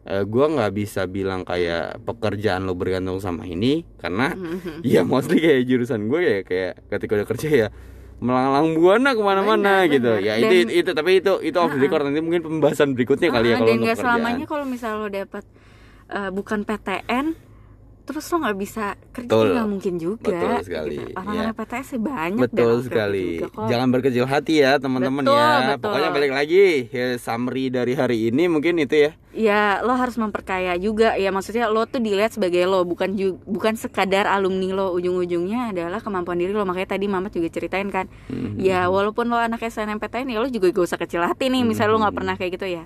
eh, 0.02 0.24
gua 0.24 0.48
nggak 0.48 0.72
bisa 0.72 1.06
bilang 1.06 1.42
kayak 1.42 2.02
pekerjaan 2.02 2.64
lu 2.64 2.72
bergantung 2.72 3.18
sama 3.18 3.44
ini 3.44 3.86
karena 3.96 4.32
Mhm. 4.32 4.82
ya 4.88 5.02
mostly 5.02 5.38
kayak 5.38 5.62
jurusan 5.62 6.06
gue 6.06 6.20
ya 6.20 6.38
kayak 6.42 6.72
ketika 6.88 7.12
udah 7.14 7.28
kerja 7.28 7.48
ya 7.48 7.68
melanglang 8.18 8.74
buana 8.74 9.10
ke 9.12 9.20
mana-mana 9.20 9.82
Benar, 9.82 9.92
gitu 9.92 10.10
benar. 10.12 10.22
ya 10.24 10.34
Dan- 10.36 10.42
itu 10.42 10.54
itu 10.76 10.90
tapi 10.92 11.10
itu 11.16 11.32
itu 11.40 11.54
off 11.56 11.70
the 11.70 11.78
record 11.78 12.02
nanti 12.02 12.18
mungkin 12.18 12.40
pembahasan 12.40 12.94
berikutnya 12.94 13.30
kali 13.30 13.46
ya 13.48 13.52
Ah, 13.52 13.58
kalau 13.58 13.68
dan 13.68 13.78
nggak 13.78 13.96
selamanya 13.96 14.44
kalau 14.44 14.64
misalnya 14.64 14.96
lo 14.96 15.08
dapat 15.08 15.44
eh, 16.08 16.30
bukan 16.30 16.58
PTN 16.62 17.26
terus 18.02 18.26
lo 18.26 18.36
nggak 18.38 18.56
bisa 18.56 18.84
kerja 19.08 19.26
Betul. 19.26 19.46
nggak 19.52 19.68
mungkin 19.68 19.94
juga 19.96 20.28
Betul 20.28 20.52
sekali, 20.60 20.96
gitu. 20.98 21.14
orang-orang 21.14 21.46
ya. 21.48 21.58
PTS 21.58 21.88
banyak 21.96 22.38
betul 22.40 22.72
sekali 22.82 23.26
juga 23.36 23.48
kok. 23.48 23.68
jangan 23.68 23.88
berkecil 23.88 24.24
hati 24.24 24.54
ya 24.58 24.72
teman-teman 24.76 25.22
ya 25.24 25.48
betul. 25.72 25.80
pokoknya 25.80 26.10
balik 26.10 26.32
lagi 26.32 26.64
ya, 26.88 27.06
summary 27.16 27.64
dari 27.68 27.92
hari 27.92 28.28
ini 28.28 28.44
mungkin 28.46 28.76
itu 28.76 28.96
ya 28.98 29.10
ya 29.32 29.60
lo 29.80 29.94
harus 29.94 30.14
memperkaya 30.14 30.76
juga 30.76 31.14
ya 31.14 31.30
maksudnya 31.30 31.64
lo 31.66 31.84
tuh 31.84 31.98
dilihat 31.98 32.30
sebagai 32.30 32.62
lo 32.62 32.82
bukan 32.82 33.16
bukan 33.42 33.74
sekadar 33.74 34.26
alumni 34.26 34.74
lo 34.74 34.92
ujung-ujungnya 34.92 35.72
adalah 35.72 35.98
kemampuan 35.98 36.36
diri 36.36 36.50
lo 36.50 36.62
makanya 36.62 36.92
tadi 36.92 37.06
Mamat 37.06 37.32
juga 37.32 37.48
ceritain 37.48 37.88
kan 37.88 38.10
Mhm. 38.28 38.58
ya 38.58 38.86
walaupun 38.86 39.26
lo 39.26 39.36
anak 39.36 39.62
SNMPTN 39.62 40.28
ya 40.28 40.36
lo 40.36 40.46
juga 40.46 40.68
gak 40.68 40.84
usah 40.84 40.98
kecil 40.98 41.22
hati 41.22 41.48
nih 41.48 41.62
misalnya 41.62 41.90
lo 41.90 42.02
nggak 42.02 42.12
pernah 42.14 42.34
kayak 42.34 42.52
gitu 42.52 42.66
ya 42.68 42.84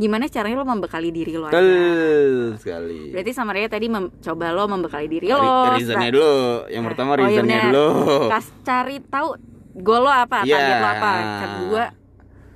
gimana 0.00 0.24
caranya 0.26 0.56
lo 0.56 0.64
membekali 0.64 1.12
diri 1.12 1.32
lo 1.32 1.44
aja 1.44 1.54
betul 1.54 2.56
sekali 2.56 3.12
berarti 3.12 3.30
sama 3.30 3.52
Raya 3.52 3.68
tadi 3.68 3.86
coba 3.92 4.46
lo 4.48 4.64
membekali 4.64 5.06
diri 5.06 5.28
lo 5.28 5.68
reasonnya 5.70 6.08
dulu 6.08 6.32
yang 6.66 6.84
pertama 6.84 7.10
Oh, 7.10 7.16
iya 7.18 7.24
reasonnya 7.28 7.58
bener. 7.58 7.64
dulu 7.68 7.88
kas 8.26 8.46
cari 8.62 8.96
tahu 9.02 9.28
goal 9.76 10.02
lo 10.02 10.10
apa 10.10 10.42
Iya. 10.42 10.56
target 10.56 10.76
lo 10.76 10.88
apa 10.88 11.12
kedua 11.38 11.84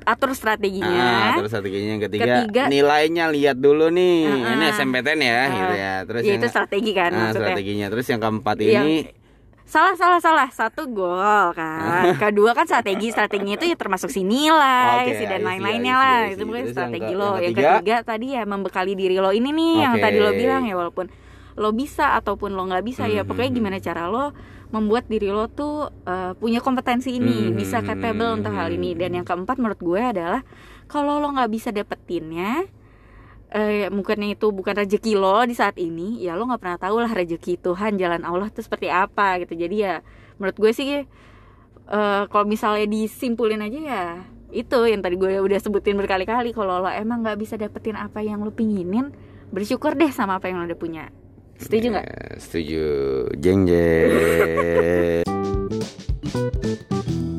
atur 0.04 0.30
strateginya 0.33 1.00
Ah, 1.00 1.33
terus 1.35 1.48
strateginya 1.48 1.90
yang 1.90 2.02
ketiga, 2.02 2.24
Ketiga- 2.44 2.68
nilainya 2.68 3.24
lihat 3.26 3.57
dulu 3.57 3.88
nih. 3.88 4.28
Ah, 4.28 4.52
ini 4.52 4.64
ah. 4.66 4.72
SMPTN 4.74 5.16
ya, 5.18 5.33
Ah, 5.33 5.46
gitu 5.48 5.74
ya. 5.74 5.94
Terus 6.04 6.20
ya 6.20 6.28
yang 6.28 6.37
itu 6.37 6.48
strategi 6.50 6.92
kan 6.92 7.09
ah, 7.09 7.16
maksudnya 7.18 7.40
strateginya. 7.48 7.87
Terus 7.88 8.07
yang 8.07 8.20
keempat 8.20 8.57
Yang- 8.61 8.68
ini 8.85 8.94
salah 9.64 9.94
salah 9.94 10.20
salah 10.20 10.48
satu 10.48 10.87
gol 10.87 11.16
kan 11.53 12.12
kedua 12.22 12.53
kan 12.53 12.64
strategi 12.64 13.09
strateginya 13.09 13.57
itu 13.57 13.66
ya 13.66 13.74
termasuk 13.74 14.07
si 14.07 14.20
nilai 14.22 15.09
Oke, 15.09 15.16
si 15.16 15.24
dan 15.24 15.40
lain-lainnya 15.40 15.94
lah 15.94 16.16
I 16.20 16.29
see. 16.29 16.35
itu 16.35 16.42
bukan 16.44 16.61
yang 16.61 16.70
strategi 16.70 17.11
ke- 17.11 17.16
lo 17.16 17.31
yang 17.35 17.42
yang 17.50 17.55
ketiga? 17.81 17.96
tadi 18.03 18.27
ya 18.31 18.42
membekali 18.44 18.92
diri 18.92 19.16
lo 19.16 19.31
ini 19.31 19.50
nih 19.50 19.74
yang 19.81 19.94
Oke. 19.94 20.05
tadi 20.05 20.16
lo 20.18 20.31
bilang 20.33 20.62
ya 20.62 20.74
walaupun 20.74 21.07
lo 21.55 21.70
bisa 21.70 22.12
ataupun 22.14 22.53
lo 22.53 22.62
nggak 22.64 22.85
bisa 22.85 23.05
ya 23.07 23.22
Mhm. 23.22 23.27
pokoknya 23.27 23.50
gimana 23.53 23.77
cara 23.79 24.07
lo 24.07 24.37
membuat 24.68 25.07
diri 25.07 25.29
lo 25.29 25.46
tuh 25.46 25.87
eh, 26.03 26.33
punya 26.35 26.59
kompetensi 26.59 27.11
ini 27.12 27.48
Mhm. 27.48 27.55
bisa 27.55 27.81
capable 27.81 28.37
untuk 28.37 28.53
hal 28.53 28.68
ini 28.68 28.92
dan 28.92 29.12
yang 29.12 29.24
keempat 29.24 29.57
menurut 29.57 29.79
gue 29.79 30.03
adalah 30.03 30.44
kalau 30.85 31.16
lo 31.16 31.31
nggak 31.31 31.48
bisa 31.48 31.68
dapetinnya 31.70 32.68
eh 33.55 33.87
mungkin 33.87 34.19
itu 34.27 34.51
bukan 34.51 34.75
rezeki 34.83 35.14
lo 35.14 35.47
di 35.47 35.55
saat 35.55 35.79
ini. 35.79 36.19
Ya 36.19 36.35
lo 36.35 36.51
nggak 36.51 36.59
pernah 36.59 36.79
tahu 36.83 36.99
lah 36.99 37.14
rezeki 37.14 37.62
Tuhan 37.62 37.95
jalan 37.95 38.27
Allah 38.27 38.51
itu 38.51 38.61
seperti 38.67 38.90
apa 38.90 39.38
gitu. 39.47 39.55
Jadi 39.55 39.77
ya 39.87 40.03
menurut 40.43 40.59
gue 40.59 40.73
sih 40.75 41.07
eh 41.85 42.23
kalau 42.27 42.47
misalnya 42.51 42.90
disimpulin 42.90 43.62
aja 43.62 43.79
ya 43.79 44.05
itu 44.51 44.79
yang 44.87 45.03
tadi 45.03 45.14
gue 45.14 45.38
udah 45.38 45.59
sebutin 45.62 45.95
berkali-kali. 45.95 46.51
Kalau 46.51 46.83
lo 46.83 46.90
emang 46.90 47.23
nggak 47.23 47.38
bisa 47.38 47.55
dapetin 47.55 47.95
apa 47.95 48.19
yang 48.27 48.43
lo 48.43 48.51
pinginin 48.51 49.14
bersyukur 49.55 49.95
deh 49.95 50.11
sama 50.11 50.43
apa 50.43 50.51
yang 50.51 50.59
lo 50.59 50.67
udah 50.67 50.79
punya. 50.79 51.14
Setuju 51.55 51.95
nggak? 51.95 52.07
Ya, 52.11 52.27
setuju. 52.43 52.85
Jeng 53.38 53.71
jeng 53.71 55.23